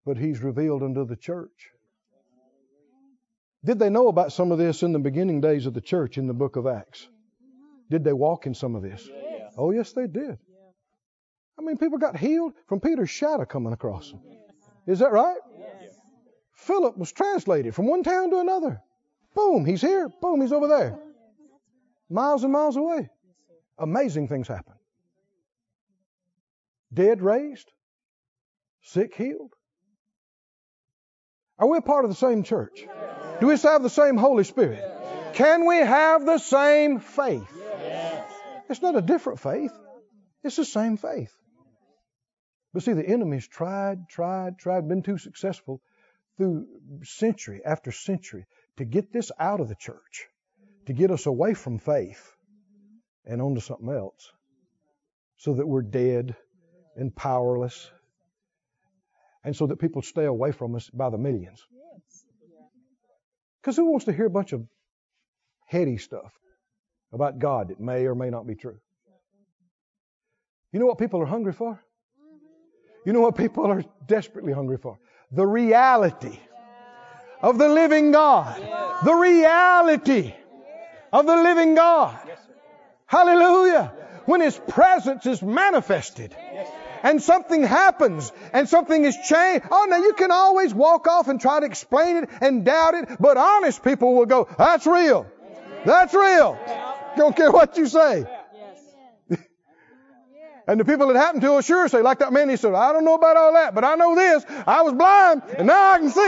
[0.05, 1.71] but he's revealed unto the church.
[3.65, 6.27] Did they know about some of this in the beginning days of the church in
[6.27, 7.09] the book of Acts?
[7.89, 9.09] Did they walk in some of this?
[9.57, 10.37] Oh, yes, they did.
[11.59, 14.21] I mean, people got healed from Peter's shadow coming across them.
[14.85, 15.37] Is that right?
[16.53, 18.81] Philip was translated from one town to another.
[19.35, 20.09] Boom, he's here.
[20.21, 20.97] Boom, he's over there.
[22.09, 23.09] Miles and miles away.
[23.79, 24.73] Amazing things happen.
[26.93, 27.71] Dead raised,
[28.81, 29.53] sick healed.
[31.59, 32.85] Are we a part of the same church?
[33.39, 34.83] Do we have the same Holy Spirit?
[35.33, 37.51] Can we have the same faith?
[38.69, 39.71] It's not a different faith.
[40.43, 41.33] It's the same faith.
[42.73, 45.81] But see, the enemy's tried, tried, tried, been too successful
[46.37, 46.67] through
[47.03, 48.45] century after century
[48.77, 50.27] to get this out of the church,
[50.85, 52.36] to get us away from faith
[53.27, 54.31] and onto something else,
[55.37, 56.35] so that we're dead
[56.95, 57.91] and powerless,
[59.43, 61.63] and so that people stay away from us by the millions.
[63.61, 64.65] Because who wants to hear a bunch of
[65.65, 66.31] heady stuff
[67.11, 68.77] about God that may or may not be true?
[70.71, 71.81] You know what people are hungry for?
[73.05, 74.99] You know what people are desperately hungry for?
[75.31, 76.39] The reality
[77.41, 78.61] of the living God.
[79.03, 80.33] The reality
[81.13, 82.19] of the living God.
[83.07, 83.93] Hallelujah.
[84.25, 86.35] When His presence is manifested
[87.01, 89.65] and something happens and something is changed.
[89.71, 93.09] Oh, now you can always walk off and try to explain it and doubt it,
[93.19, 95.25] but honest people will go, that's real.
[95.85, 96.59] That's real.
[97.15, 98.25] Don't care what you say.
[100.67, 102.91] And the people that happened to will sure say, like that man, he said, I
[102.91, 104.43] don't know about all that, but I know this.
[104.67, 106.19] I was blind and now I can see.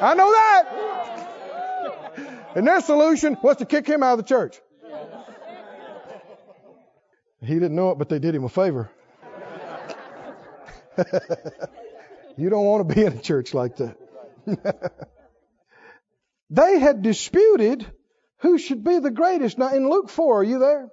[0.00, 0.64] I know that.
[2.56, 4.58] And their solution was to kick him out of the church.
[7.42, 8.90] He didn't know it, but they did him a favor.
[12.36, 13.96] you don't want to be in a church like that.
[16.50, 17.86] they had disputed
[18.38, 19.58] who should be the greatest.
[19.58, 20.88] Now, in Luke 4, are you there?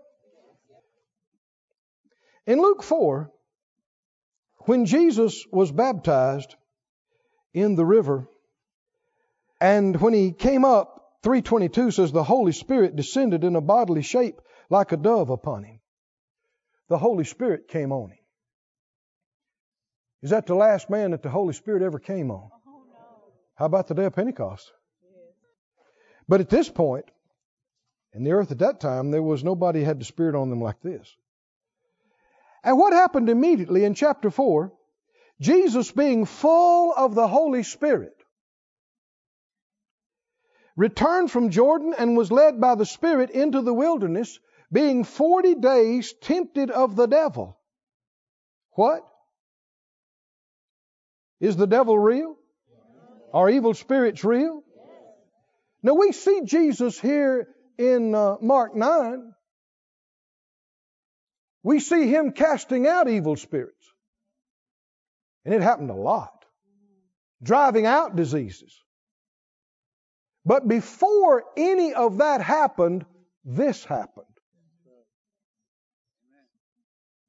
[2.45, 3.31] In Luke 4,
[4.59, 6.55] when Jesus was baptized
[7.53, 8.27] in the river,
[9.59, 14.41] and when he came up, 322 says, the Holy Spirit descended in a bodily shape
[14.69, 15.79] like a dove upon him.
[16.89, 18.19] The Holy Spirit came on him.
[20.21, 22.49] Is that the last man that the Holy Spirit ever came on?
[23.55, 24.71] How about the day of Pentecost?
[26.27, 27.05] But at this point,
[28.13, 30.81] in the earth at that time, there was nobody had the Spirit on them like
[30.81, 31.15] this.
[32.63, 34.73] And what happened immediately in chapter 4?
[35.39, 38.15] Jesus, being full of the Holy Spirit,
[40.75, 44.39] returned from Jordan and was led by the Spirit into the wilderness,
[44.71, 47.57] being 40 days tempted of the devil.
[48.71, 49.01] What?
[51.39, 52.35] Is the devil real?
[53.33, 54.63] Are evil spirits real?
[55.83, 57.47] Now we see Jesus here
[57.77, 59.33] in uh, Mark 9.
[61.63, 63.75] We see him casting out evil spirits.
[65.43, 66.45] And it happened a lot.
[67.43, 68.75] Driving out diseases.
[70.45, 73.05] But before any of that happened,
[73.43, 74.25] this happened.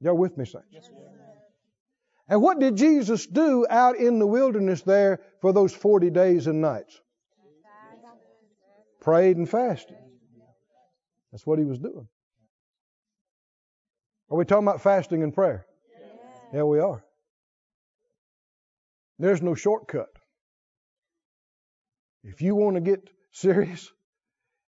[0.00, 0.90] Y'all with me, saints?
[2.28, 6.60] And what did Jesus do out in the wilderness there for those 40 days and
[6.60, 7.00] nights?
[9.00, 9.96] Prayed and fasted.
[11.30, 12.08] That's what he was doing.
[14.30, 15.66] Are we talking about fasting and prayer?
[16.52, 17.04] Yeah, we are.
[19.18, 20.08] There's no shortcut.
[22.24, 23.90] If you want to get serious,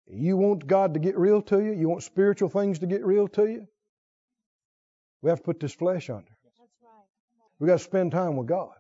[0.07, 3.29] you want God to get real to you, you want spiritual things to get real
[3.29, 3.67] to you,
[5.27, 6.31] we have to put this flesh under.
[7.59, 8.71] We got to spend time with God.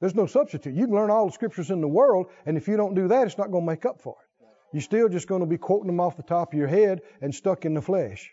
[0.00, 0.74] There's no substitute.
[0.74, 3.28] You can learn all the scriptures in the world, and if you don't do that,
[3.28, 4.46] it's not going to make up for it.
[4.72, 7.32] You're still just going to be quoting them off the top of your head and
[7.32, 8.32] stuck in the flesh.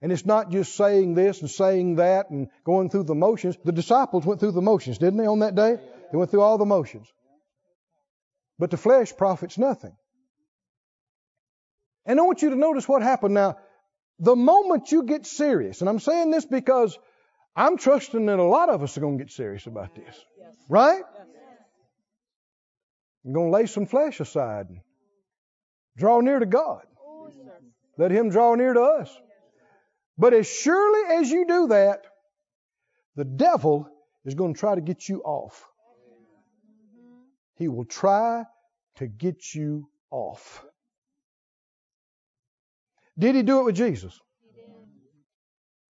[0.00, 3.58] And it's not just saying this and saying that and going through the motions.
[3.64, 5.78] The disciples went through the motions, didn't they, on that day?
[6.12, 7.12] They went through all the motions.
[8.56, 9.96] But the flesh profits nothing.
[12.06, 13.56] And I want you to notice what happened now.
[14.20, 16.98] The moment you get serious, and I'm saying this because
[17.56, 20.14] I'm trusting that a lot of us are going to get serious about this.
[20.68, 21.02] Right?
[23.24, 24.80] I'm going to lay some flesh aside and
[25.96, 26.82] draw near to God.
[27.04, 27.30] Oh,
[27.98, 29.14] Let Him draw near to us.
[30.16, 32.04] But as surely as you do that,
[33.16, 33.88] the devil
[34.24, 35.64] is going to try to get you off.
[36.66, 37.20] Mm-hmm.
[37.56, 38.44] He will try
[38.96, 40.64] to get you off.
[43.20, 44.18] Did he do it with Jesus?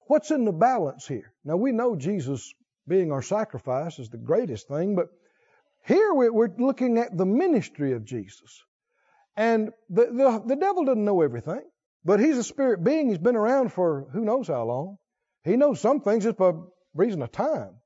[0.09, 1.33] What's in the balance here?
[1.45, 2.53] Now we know Jesus
[2.89, 5.07] being our sacrifice is the greatest thing, but
[5.87, 8.65] here we're looking at the ministry of Jesus.
[9.37, 11.63] And the, the, the devil doesn't know everything,
[12.05, 13.09] but he's a spirit being.
[13.09, 14.97] He's been around for who knows how long.
[15.45, 16.53] He knows some things just by
[16.95, 17.77] reason of time.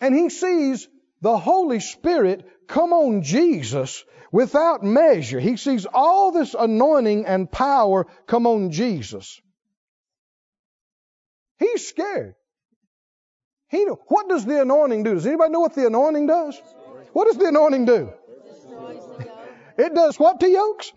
[0.00, 0.88] And he sees
[1.20, 5.40] the Holy Spirit come on Jesus without measure.
[5.40, 9.40] He sees all this anointing and power come on Jesus.
[11.58, 12.34] He's scared.
[13.68, 15.14] He what does the anointing do?
[15.14, 16.60] Does anybody know what the anointing does?
[17.12, 18.12] What does the anointing do?
[19.76, 20.92] It does what to yokes?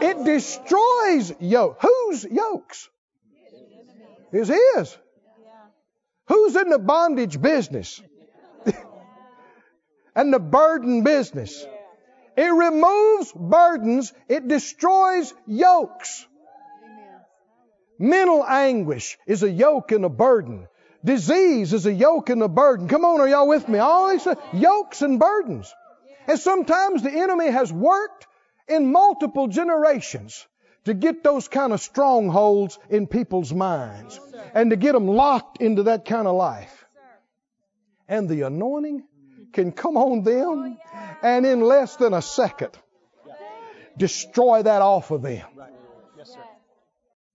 [0.00, 1.78] It destroys yoke.
[1.80, 2.88] Whose yokes?
[4.32, 4.96] Is his.
[6.28, 8.00] Who's in the bondage business?
[10.14, 11.64] And the burden business.
[12.36, 14.12] It removes burdens.
[14.28, 16.26] It destroys yokes.
[17.98, 20.66] Mental anguish is a yoke and a burden.
[21.04, 22.88] Disease is a yoke and a burden.
[22.88, 23.78] Come on, are y'all with me?
[23.78, 25.72] All these yokes and burdens.
[26.26, 28.26] And sometimes the enemy has worked
[28.68, 30.46] in multiple generations
[30.84, 34.18] to get those kind of strongholds in people's minds
[34.54, 36.84] and to get them locked into that kind of life.
[38.08, 39.04] And the anointing
[39.52, 42.76] can come on them oh, and in less than a second
[43.96, 45.46] destroy that off of them.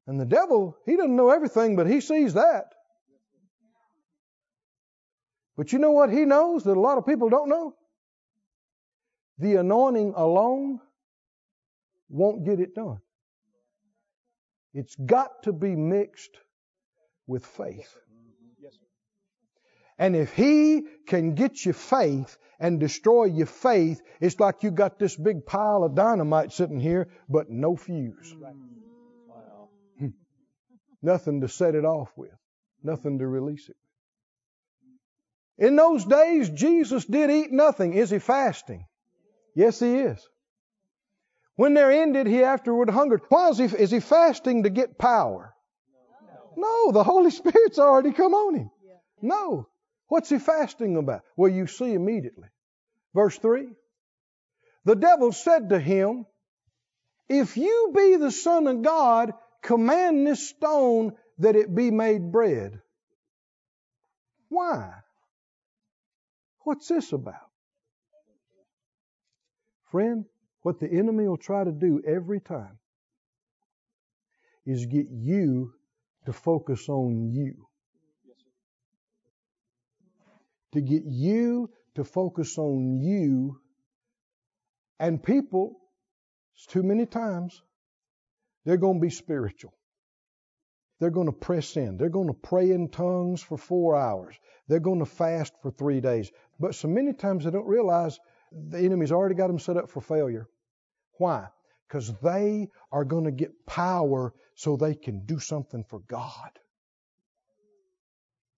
[0.07, 2.73] And the devil, he doesn't know everything, but he sees that.
[5.57, 7.76] But you know what he knows that a lot of people don't know?
[9.39, 10.80] The anointing alone
[12.10, 12.99] won't get it done.
[14.73, 16.38] It's got to be mixed
[17.26, 17.94] with faith.
[19.99, 24.99] And if he can get your faith and destroy your faith, it's like you got
[24.99, 28.36] this big pile of dynamite sitting here, but no fuse.
[29.99, 30.07] Hmm.
[31.02, 32.36] Nothing to set it off with,
[32.84, 33.76] nothing to release it.
[35.57, 37.94] In those days, Jesus did eat nothing.
[37.94, 38.86] Is he fasting?
[39.56, 40.28] Yes, he is.
[41.56, 43.22] When they're ended, he afterward hungered.
[43.30, 45.56] Why is he, is he fasting to get power?
[46.56, 48.72] No, the Holy Spirit's already come on him.
[49.22, 49.68] No.
[50.08, 51.22] What's he fasting about?
[51.36, 52.48] Well, you see immediately.
[53.14, 53.68] Verse 3
[54.86, 56.26] The devil said to him,
[57.28, 62.82] If you be the Son of God, command this stone that it be made bread.
[64.50, 64.94] Why?
[66.64, 67.36] What's this about?
[69.92, 70.26] Friend,
[70.62, 72.78] what the enemy will try to do every time
[74.66, 75.74] is get you
[76.26, 77.66] to focus on you.
[80.73, 83.60] To get you to focus on you.
[84.99, 85.80] And people,
[86.69, 87.61] too many times,
[88.65, 89.73] they're going to be spiritual.
[90.99, 91.98] They're going to press in.
[91.98, 94.35] They're going to pray in tongues for four hours.
[94.68, 96.31] They're going to fast for three days.
[96.60, 98.19] But so many times they don't realize
[98.52, 100.48] the enemy's already got them set up for failure.
[101.19, 101.48] Why?
[101.88, 106.52] Because they are going to get power so they can do something for God.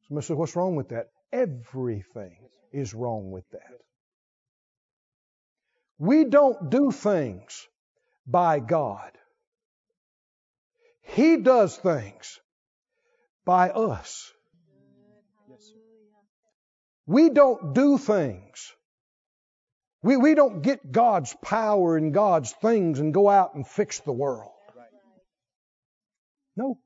[0.07, 1.07] Somebody says, What's wrong with that?
[1.31, 2.38] Everything
[2.72, 3.80] is wrong with that.
[5.97, 7.68] We don't do things
[8.26, 9.11] by God.
[11.01, 12.39] He does things
[13.45, 14.31] by us.
[17.06, 18.72] We don't do things.
[20.03, 24.14] We, we don't get God's power and God's things and go out and fix the
[24.14, 24.51] world.
[26.56, 26.77] No.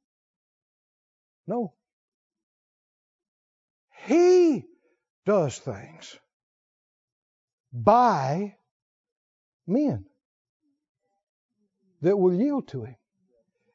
[1.46, 1.74] No.
[4.06, 4.66] He
[5.26, 6.18] does things
[7.72, 8.56] by
[9.66, 10.06] men
[12.02, 12.96] that will yield to Him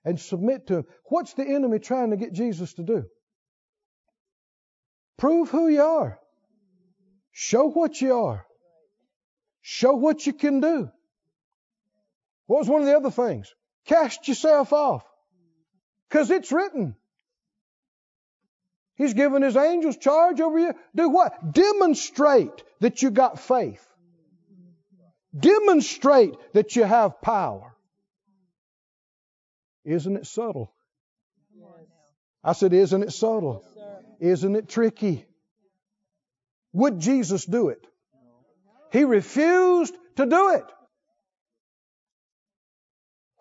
[0.04, 0.84] and submit to Him.
[1.06, 3.04] What's the enemy trying to get Jesus to do?
[5.16, 6.18] Prove who you are.
[7.32, 8.44] Show what you are.
[9.62, 10.90] Show what you can do.
[12.46, 13.52] What was one of the other things?
[13.86, 15.04] Cast yourself off.
[16.08, 16.96] Because it's written.
[18.98, 20.74] He's given his angels charge over you.
[20.94, 21.52] Do what?
[21.52, 23.86] Demonstrate that you got faith.
[25.38, 27.74] Demonstrate that you have power.
[29.84, 30.74] Isn't it subtle?
[32.42, 33.64] I said, Isn't it subtle?
[34.20, 35.24] Isn't it tricky?
[36.72, 37.86] Would Jesus do it?
[38.90, 40.64] He refused to do it.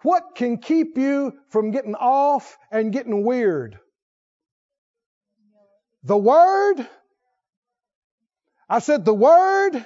[0.03, 3.79] What can keep you from getting off and getting weird?
[6.07, 6.87] The Word.
[8.69, 9.85] I said the Word.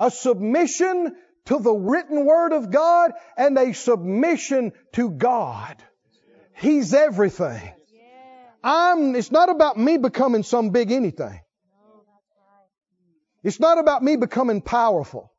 [0.00, 1.14] A submission
[1.46, 5.76] to the written Word of God and a submission to God.
[6.56, 7.72] He's everything.
[8.64, 11.40] I'm, it's not about me becoming some big anything.
[13.44, 15.32] It's not about me becoming powerful.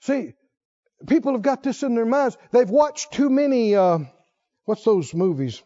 [0.00, 0.32] See,
[1.06, 2.38] people have got this in their minds.
[2.50, 3.98] They've watched too many, uh,
[4.64, 5.62] what's those movies?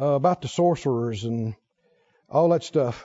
[0.00, 1.56] Uh, about the sorcerers and
[2.28, 3.04] all that stuff.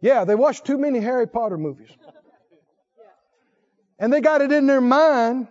[0.00, 1.90] Yeah, they watched too many Harry Potter movies.
[3.98, 5.48] And they got it in their mind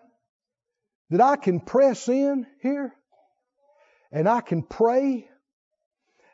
[1.10, 2.94] that I can press in here
[4.12, 5.28] and I can pray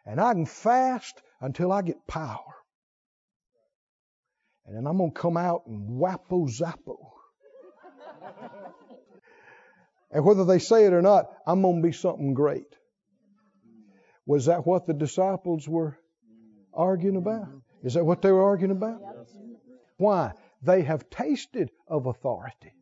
[0.05, 2.53] and I can fast until I get power.
[4.65, 6.97] And then I'm going to come out and wappo zappo.
[10.11, 12.76] And whether they say it or not, I'm going to be something great.
[14.26, 15.98] Was that what the disciples were
[16.73, 17.48] arguing about?
[17.84, 19.02] Is that what they were arguing about?
[19.98, 20.34] Why?
[20.61, 22.73] They have tasted of authority.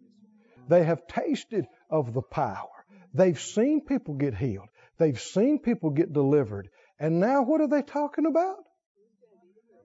[0.67, 2.69] They have tasted of the power.
[3.13, 4.67] They've seen people get healed.
[4.97, 6.69] They've seen people get delivered.
[6.99, 8.57] And now what are they talking about?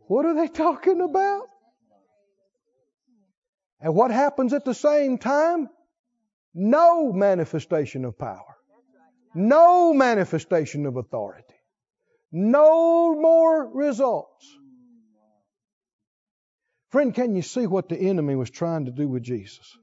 [0.06, 1.46] What are they talking about?
[3.80, 5.68] And what happens at the same time?
[6.54, 8.56] No manifestation of power.
[9.34, 11.54] No manifestation of authority.
[12.30, 14.46] No more results.
[16.90, 19.76] Friend, can you see what the enemy was trying to do with Jesus?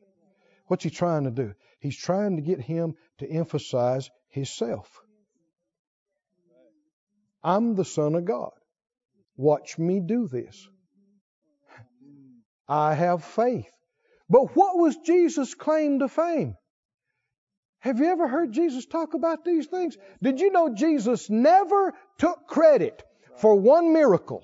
[0.67, 1.53] What's he trying to do?
[1.79, 4.87] He's trying to get him to emphasize himself.
[7.43, 8.51] I'm the Son of God.
[9.35, 10.67] Watch me do this.
[12.67, 13.71] I have faith.
[14.30, 16.56] But what was Jesus' claim to fame?
[17.80, 19.97] Have you ever heard Jesus talk about these things?
[20.22, 23.03] Did you know Jesus never took credit
[23.38, 24.43] for one miracle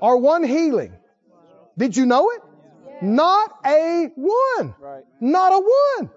[0.00, 0.96] or one healing?
[1.76, 2.42] Did you know it?
[3.02, 4.74] Not a one.
[5.20, 6.10] Not a one.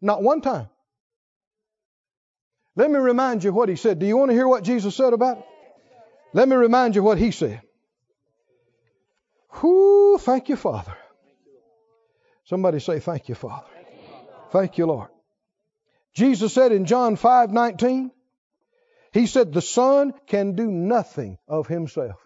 [0.00, 0.68] Not one time.
[2.76, 4.00] Let me remind you what he said.
[4.00, 5.44] Do you want to hear what Jesus said about it?
[6.32, 7.62] Let me remind you what he said.
[9.62, 10.96] Whoo, thank you, Father.
[12.44, 13.66] Somebody say, Thank you, Father.
[14.50, 15.08] Thank you, Lord.
[16.14, 18.10] Jesus said in John 5 19,
[19.12, 22.16] He said, The Son can do nothing of Himself.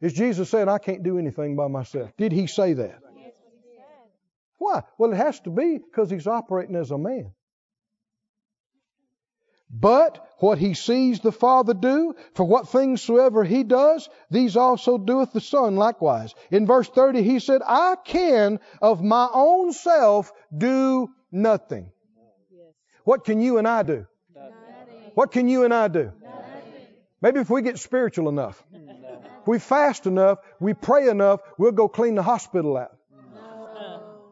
[0.00, 2.10] Is Jesus saying, I can't do anything by myself?
[2.16, 2.98] Did He say that?
[4.58, 4.82] Why?
[4.98, 7.32] Well, it has to be because He's operating as a man.
[9.72, 14.98] But what he sees the Father do, for what things soever he does, these also
[14.98, 16.34] doeth the Son likewise.
[16.50, 21.90] In verse 30, he said, I can of my own self do nothing.
[23.04, 24.06] What can you and I do?
[25.14, 26.12] What can you and I do?
[27.22, 31.88] Maybe if we get spiritual enough, if we fast enough, we pray enough, we'll go
[31.88, 32.96] clean the hospital out.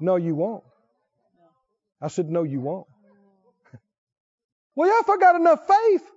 [0.00, 0.64] No, you won't.
[2.00, 2.86] I said, No, you won't.
[4.80, 6.10] Well, yeah, if I got enough faith,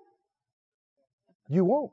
[1.49, 1.91] you won't.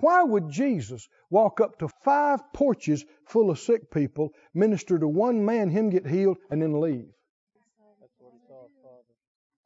[0.00, 5.44] Why would Jesus walk up to five porches full of sick people, minister to one
[5.44, 7.06] man, him get healed, and then leave?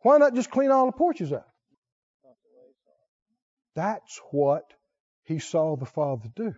[0.03, 1.49] Why not just clean all the porches out?
[3.75, 4.65] That's what
[5.25, 6.53] he saw the Father do.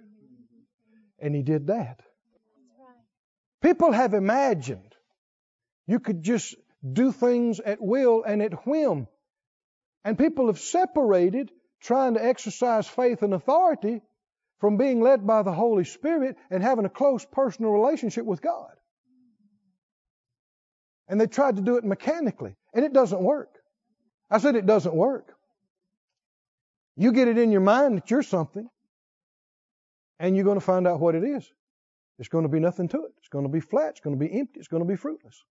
[1.21, 2.01] And he did that.
[3.61, 4.93] People have imagined
[5.87, 6.57] you could just
[6.91, 9.07] do things at will and at whim.
[10.05, 11.51] And people have separated
[11.81, 14.03] trying to exercise faith and authority
[14.59, 18.73] from being led by the Holy Spirit and having a close personal relationship with God.
[21.09, 23.51] And they tried to do it mechanically, and it doesn't work.
[24.31, 25.35] I said it doesn't work.
[26.97, 28.69] You get it in your mind that you're something,
[30.19, 31.51] and you're going to find out what it is.
[32.19, 33.13] It's going to be nothing to it.
[33.19, 33.91] It's going to be flat.
[33.91, 34.61] It's going to be empty.
[34.61, 35.43] It's going to be fruitless.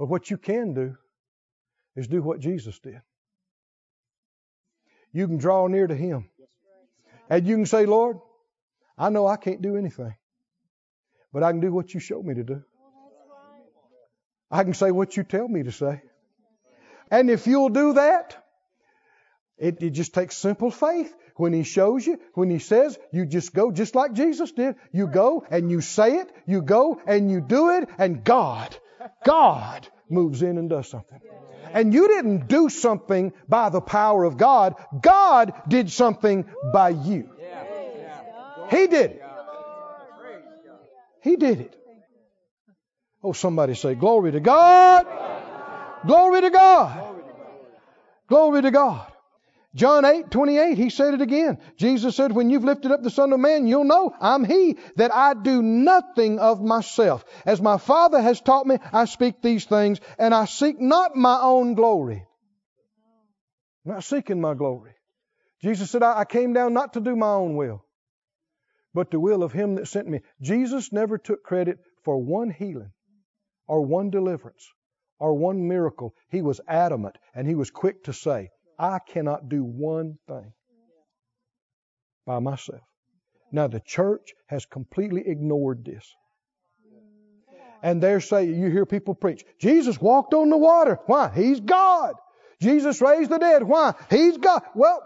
[0.00, 0.96] But what you can do
[1.94, 3.02] is do what Jesus did.
[5.12, 6.30] You can draw near to Him.
[7.28, 8.16] And you can say, Lord,
[8.96, 10.14] I know I can't do anything,
[11.34, 12.62] but I can do what you show me to do.
[14.50, 16.00] I can say what you tell me to say.
[17.10, 18.42] And if you'll do that,
[19.58, 21.14] it, it just takes simple faith.
[21.36, 24.76] When He shows you, when He says, you just go just like Jesus did.
[24.92, 28.74] You go and you say it, you go and you do it, and God
[29.24, 31.20] God moves in and does something.
[31.72, 34.74] And you didn't do something by the power of God.
[35.00, 37.30] God did something by you.
[38.70, 39.22] He did it.
[41.22, 41.76] He did it.
[43.22, 45.06] Oh, somebody say, Glory to God.
[46.06, 47.14] Glory to God.
[48.28, 49.09] Glory to God.
[49.74, 51.58] John 8, 28, he said it again.
[51.76, 55.14] Jesus said, When you've lifted up the Son of Man, you'll know I'm He, that
[55.14, 57.24] I do nothing of myself.
[57.46, 61.38] As my Father has taught me, I speak these things, and I seek not my
[61.40, 62.26] own glory.
[63.86, 64.92] I'm not seeking my glory.
[65.62, 67.84] Jesus said, I came down not to do my own will,
[68.92, 70.20] but the will of Him that sent me.
[70.40, 72.90] Jesus never took credit for one healing
[73.68, 74.66] or one deliverance
[75.20, 76.14] or one miracle.
[76.28, 80.52] He was adamant and he was quick to say, I cannot do one thing
[82.26, 82.80] by myself.
[83.52, 86.14] Now, the church has completely ignored this.
[87.82, 90.98] And they're saying, you hear people preach, Jesus walked on the water.
[91.06, 91.30] Why?
[91.34, 92.14] He's God.
[92.60, 93.62] Jesus raised the dead.
[93.62, 93.94] Why?
[94.08, 94.62] He's God.
[94.74, 95.02] Well,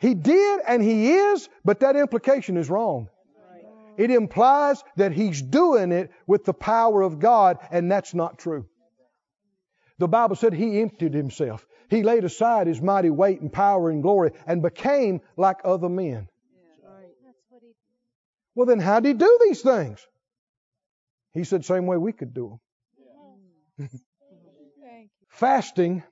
[0.00, 3.08] he did and he is, but that implication is wrong.
[3.96, 8.66] It implies that he's doing it with the power of God, and that's not true.
[9.98, 11.66] The Bible said he emptied himself.
[11.88, 16.28] He laid aside his mighty weight and power and glory and became like other men.
[18.54, 20.04] Well, then how did he do these things?
[21.32, 22.58] He said, same way we could do
[23.78, 23.88] them.
[25.28, 26.02] Fasting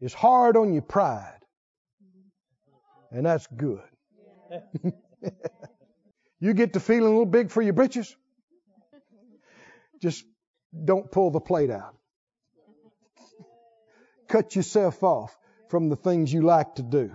[0.00, 1.40] is hard on your pride.
[3.10, 3.82] And that's good.
[6.40, 8.16] you get to feeling a little big for your britches.
[10.00, 10.24] Just
[10.84, 11.94] don't pull the plate out.
[14.28, 15.36] Cut yourself off
[15.68, 17.10] from the things you like to do.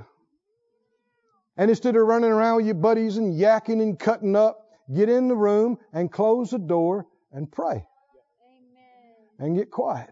[1.58, 5.28] And instead of running around with your buddies and yakking and cutting up, get in
[5.28, 7.86] the room and close the door and pray.
[9.38, 10.12] And get quiet.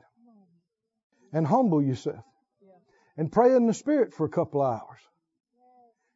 [1.31, 2.23] And humble yourself.
[3.15, 4.99] And pray in the Spirit for a couple of hours.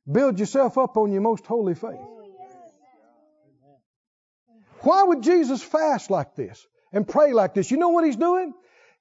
[0.10, 2.00] Build yourself up on your most holy faith.
[2.00, 2.22] Oh,
[4.82, 7.72] Why would Jesus fast like this and pray like this?
[7.72, 8.54] You know what he's doing?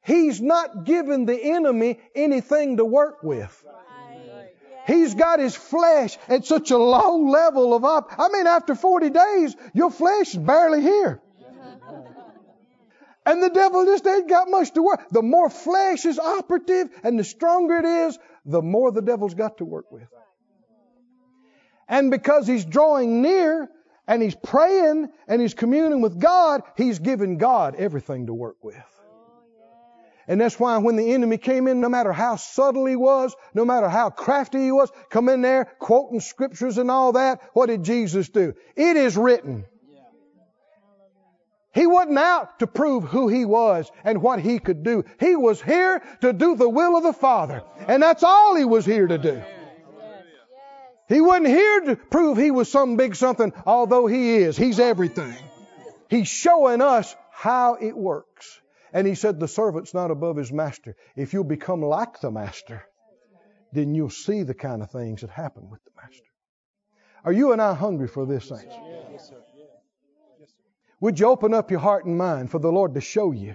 [0.03, 3.65] He's not given the enemy anything to work with.
[4.87, 8.13] He's got his flesh at such a low level of up.
[8.19, 11.21] I mean, after 40 days, your flesh is barely here.
[13.27, 15.09] And the devil just ain't got much to work.
[15.11, 19.59] The more flesh is operative and the stronger it is, the more the devil's got
[19.59, 20.09] to work with.
[21.87, 23.69] And because he's drawing near
[24.09, 29.00] and he's praying and he's communing with God, he's given God everything to work with.
[30.31, 33.65] And that's why when the enemy came in, no matter how subtle he was, no
[33.65, 37.83] matter how crafty he was, come in there quoting scriptures and all that, what did
[37.83, 38.55] Jesus do?
[38.77, 39.65] It is written.
[41.75, 45.05] He wasn't out to prove who he was and what he could do.
[45.19, 47.65] He was here to do the will of the Father.
[47.89, 49.43] And that's all he was here to do.
[51.09, 54.57] He wasn't here to prove he was some big something, although he is.
[54.57, 55.35] He's everything.
[56.09, 58.61] He's showing us how it works.
[58.93, 60.97] And he said, The servant's not above his master.
[61.17, 62.85] If you'll become like the master,
[63.73, 66.27] then you'll see the kind of things that happen with the master.
[67.25, 68.75] Are you and I hungry for this, saints?
[69.13, 69.33] Yes.
[71.01, 73.55] Would you open up your heart and mind for the Lord to show you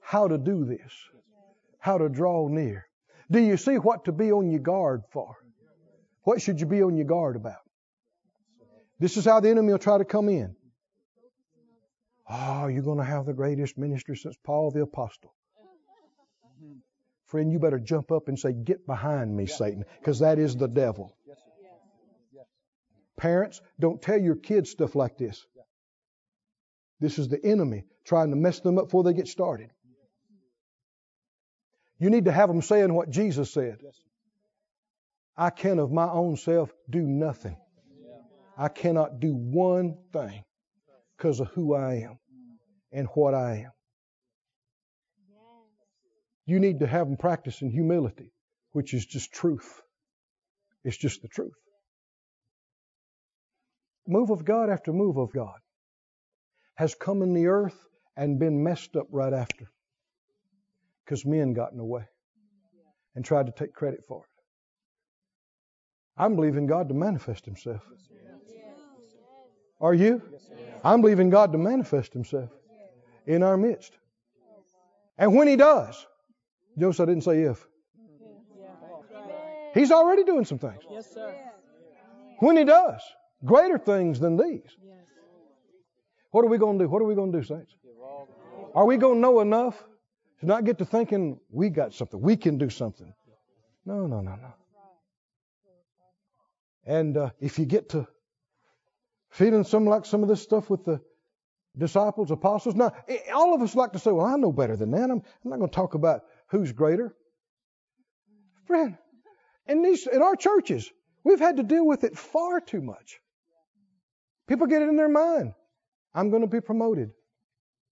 [0.00, 0.92] how to do this?
[1.78, 2.86] How to draw near?
[3.30, 5.36] Do you see what to be on your guard for?
[6.22, 7.60] What should you be on your guard about?
[8.98, 10.56] This is how the enemy will try to come in.
[12.28, 15.32] Oh, you're going to have the greatest ministry since Paul the Apostle.
[16.60, 16.78] Mm-hmm.
[17.26, 20.68] Friend, you better jump up and say, Get behind me, Satan, because that is the
[20.68, 21.16] devil.
[23.16, 25.46] Parents, don't tell your kids stuff like this.
[27.00, 29.70] This is the enemy trying to mess them up before they get started.
[31.98, 33.78] You need to have them saying what Jesus said
[35.36, 37.56] I can of my own self do nothing.
[38.58, 40.44] I cannot do one thing
[41.16, 42.18] because of who I am
[42.92, 43.72] and what I am.
[46.46, 48.32] You need to have them practicing humility,
[48.72, 49.82] which is just truth.
[50.84, 51.54] It's just the truth.
[54.06, 55.58] Move of God after move of God
[56.76, 57.76] has come in the earth
[58.16, 59.66] and been messed up right after
[61.04, 62.04] because men got in the way
[63.16, 64.30] and tried to take credit for it.
[66.16, 67.82] I'm believing God to manifest Himself.
[69.80, 70.22] Are you?
[70.84, 72.50] I'm believing God to manifest Himself
[73.26, 73.92] in our midst.
[75.18, 76.06] And when He does,
[76.76, 77.66] notice I didn't say if.
[79.74, 80.82] He's already doing some things.
[80.90, 81.34] Yes, sir.
[82.38, 83.02] When He does,
[83.44, 84.76] greater things than these.
[86.30, 86.88] What are we going to do?
[86.88, 87.74] What are we going to do, saints?
[88.74, 89.82] Are we going to know enough
[90.40, 93.12] to not get to thinking we got something, we can do something?
[93.86, 94.54] No, no, no, no.
[96.84, 98.06] And uh, if you get to
[99.36, 100.98] feeling some like some of this stuff with the
[101.76, 102.92] disciples, apostles, now
[103.34, 105.58] all of us like to say, "Well, I know better than that." I'm, I'm not
[105.58, 107.14] going to talk about who's greater.
[108.66, 108.96] Friend,
[109.66, 110.90] In these in our churches,
[111.22, 113.20] we've had to deal with it far too much.
[114.48, 115.52] People get it in their mind.
[116.14, 117.10] I'm going to be promoted.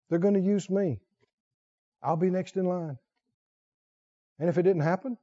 [0.09, 1.01] They're going to use me.
[2.02, 2.98] I'll be next in line.
[4.39, 5.16] And if it didn't happen,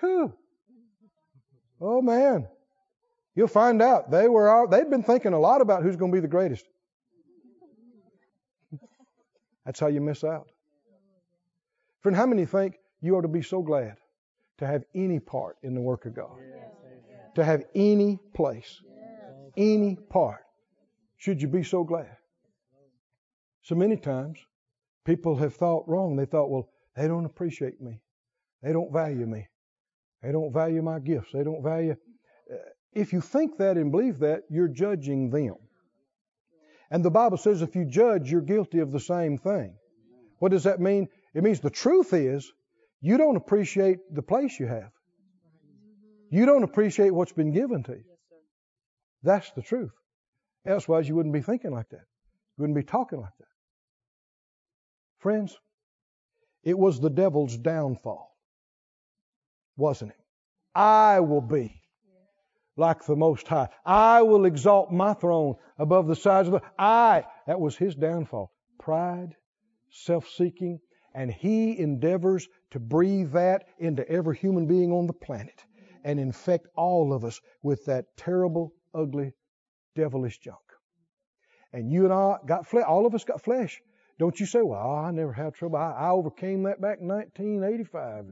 [0.00, 0.34] whew.
[1.80, 2.48] Oh man.
[3.38, 6.16] You'll find out they were all, they'd been thinking a lot about who's going to
[6.16, 6.66] be the greatest.
[9.64, 10.48] That's how you miss out.
[12.00, 13.96] Friend, how many think you ought to be so glad
[14.58, 16.36] to have any part in the work of God?
[17.36, 18.82] To have any place,
[19.56, 20.44] any part.
[21.18, 22.16] Should you be so glad?
[23.62, 24.40] So many times,
[25.04, 26.16] people have thought wrong.
[26.16, 28.00] They thought, well, they don't appreciate me.
[28.64, 29.46] They don't value me.
[30.24, 31.28] They don't value my gifts.
[31.32, 31.94] They don't value.
[32.92, 35.56] If you think that and believe that, you're judging them.
[36.90, 39.74] And the Bible says if you judge, you're guilty of the same thing.
[40.38, 41.08] What does that mean?
[41.34, 42.50] It means the truth is
[43.00, 44.90] you don't appreciate the place you have.
[46.30, 48.04] You don't appreciate what's been given to you.
[49.22, 49.92] That's the truth.
[50.66, 52.04] Elsewise, you wouldn't be thinking like that.
[52.56, 53.48] You wouldn't be talking like that.
[55.18, 55.56] Friends,
[56.62, 58.36] it was the devil's downfall,
[59.76, 60.16] wasn't it?
[60.74, 61.80] I will be
[62.78, 63.68] like the Most High.
[63.84, 66.62] I will exalt my throne above the sides of the.
[66.78, 67.24] I.
[67.46, 68.52] That was his downfall.
[68.78, 69.34] Pride,
[69.90, 70.80] self seeking,
[71.14, 75.64] and he endeavors to breathe that into every human being on the planet
[76.04, 79.32] and infect all of us with that terrible, ugly,
[79.94, 80.58] devilish junk.
[81.72, 82.84] And you and I got flesh.
[82.86, 83.80] All of us got flesh.
[84.18, 85.76] Don't you say, well, I never had trouble.
[85.76, 88.24] I, I overcame that back in 1985.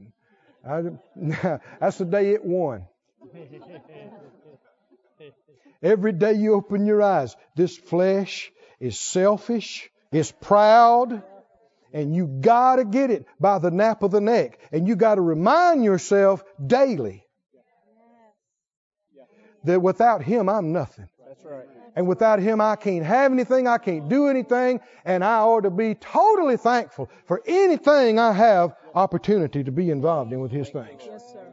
[0.63, 2.87] And I, that's the day it won.
[5.81, 11.23] Every day you open your eyes, this flesh is selfish, is proud,
[11.93, 14.59] and you got to get it by the nape of the neck.
[14.71, 17.25] And you got to remind yourself daily
[19.63, 21.07] that without Him, I'm nothing.
[21.27, 21.65] That's right.
[21.95, 25.71] And without Him, I can't have anything, I can't do anything, and I ought to
[25.71, 31.01] be totally thankful for anything I have opportunity to be involved in with His things.
[31.03, 31.43] Yes, sir.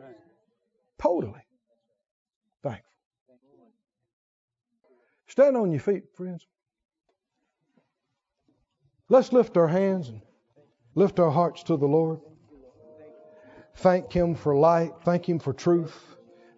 [0.98, 1.40] Totally
[2.62, 2.90] thankful.
[5.34, 6.46] Stand on your feet, friends.
[9.08, 10.20] Let's lift our hands and
[10.94, 12.20] lift our hearts to the Lord.
[13.78, 14.92] Thank Him for light.
[15.02, 16.00] Thank Him for truth.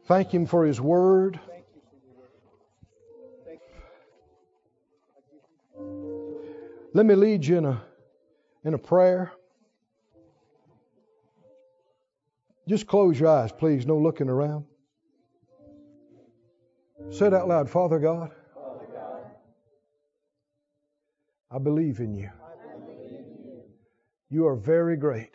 [0.04, 1.40] Thank Him for His Word.
[6.92, 7.82] Let me lead you in a,
[8.62, 9.32] in a prayer.
[12.68, 13.86] Just close your eyes, please.
[13.86, 14.66] No looking around.
[17.08, 18.32] Say it out loud Father God,
[21.56, 22.28] I believe in you.
[24.28, 25.30] You are very great.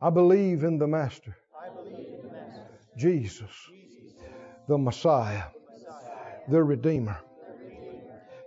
[0.00, 1.36] I believe in the Master,
[2.96, 3.50] Jesus,
[4.68, 5.42] the Messiah,
[6.48, 7.18] the Redeemer,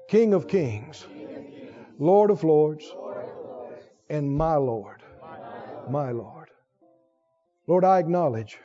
[0.07, 1.05] King of Kings,
[1.99, 2.91] Lord of Lords,
[4.09, 5.03] and my Lord,
[5.87, 6.49] my Lord.
[7.67, 8.57] Lord, I acknowledge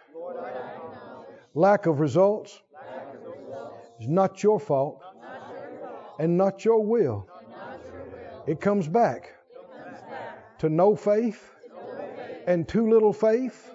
[1.52, 2.62] lack of results
[4.00, 5.02] is not your fault
[6.18, 7.28] and not your will.
[8.46, 9.32] It comes back
[10.58, 11.50] to no faith
[12.46, 13.70] and too little faith.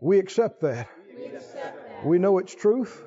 [0.00, 0.88] We accept that.
[2.04, 3.02] We know it's truth,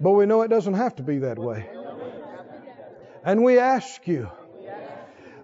[0.00, 1.68] but we know it doesn't have to be that way.
[3.24, 4.30] And we ask you,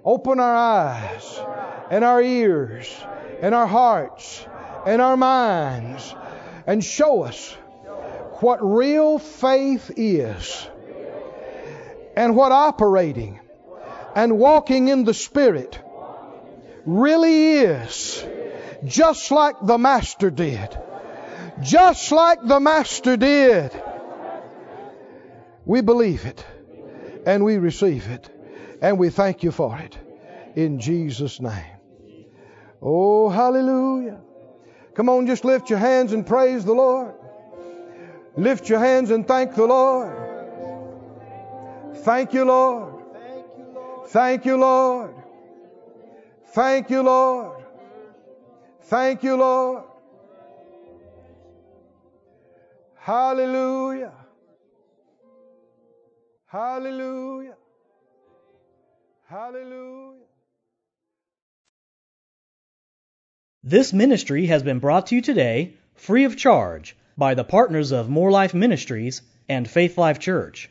[0.05, 1.41] open our eyes
[1.91, 2.89] and our ears
[3.41, 4.47] and our hearts
[4.87, 6.15] and our minds
[6.67, 7.53] and show us
[8.41, 10.69] what real faith is
[12.19, 13.39] and what operating
[14.17, 15.79] and walking in the Spirit
[16.85, 18.25] really is,
[18.85, 20.77] just like the Master did.
[21.63, 23.71] Just like the Master did.
[25.65, 26.45] We believe it
[27.25, 28.29] and we receive it
[28.83, 29.97] and we thank you for it
[30.57, 31.77] in Jesus' name.
[32.83, 34.19] Oh, hallelujah.
[34.95, 37.15] Come on, just lift your hands and praise the Lord.
[38.37, 40.28] Lift your hands and thank the Lord.
[42.05, 42.95] Thank you, Lord.
[44.09, 45.15] Thank you, Lord.
[46.49, 47.65] Thank you, Lord.
[48.85, 49.85] Thank you, Lord.
[52.97, 54.13] Hallelujah.
[56.47, 57.57] Hallelujah.
[59.27, 60.25] Hallelujah.
[63.63, 68.09] This ministry has been brought to you today free of charge by the partners of
[68.09, 70.71] Moore Life Ministries and Faith Life Church.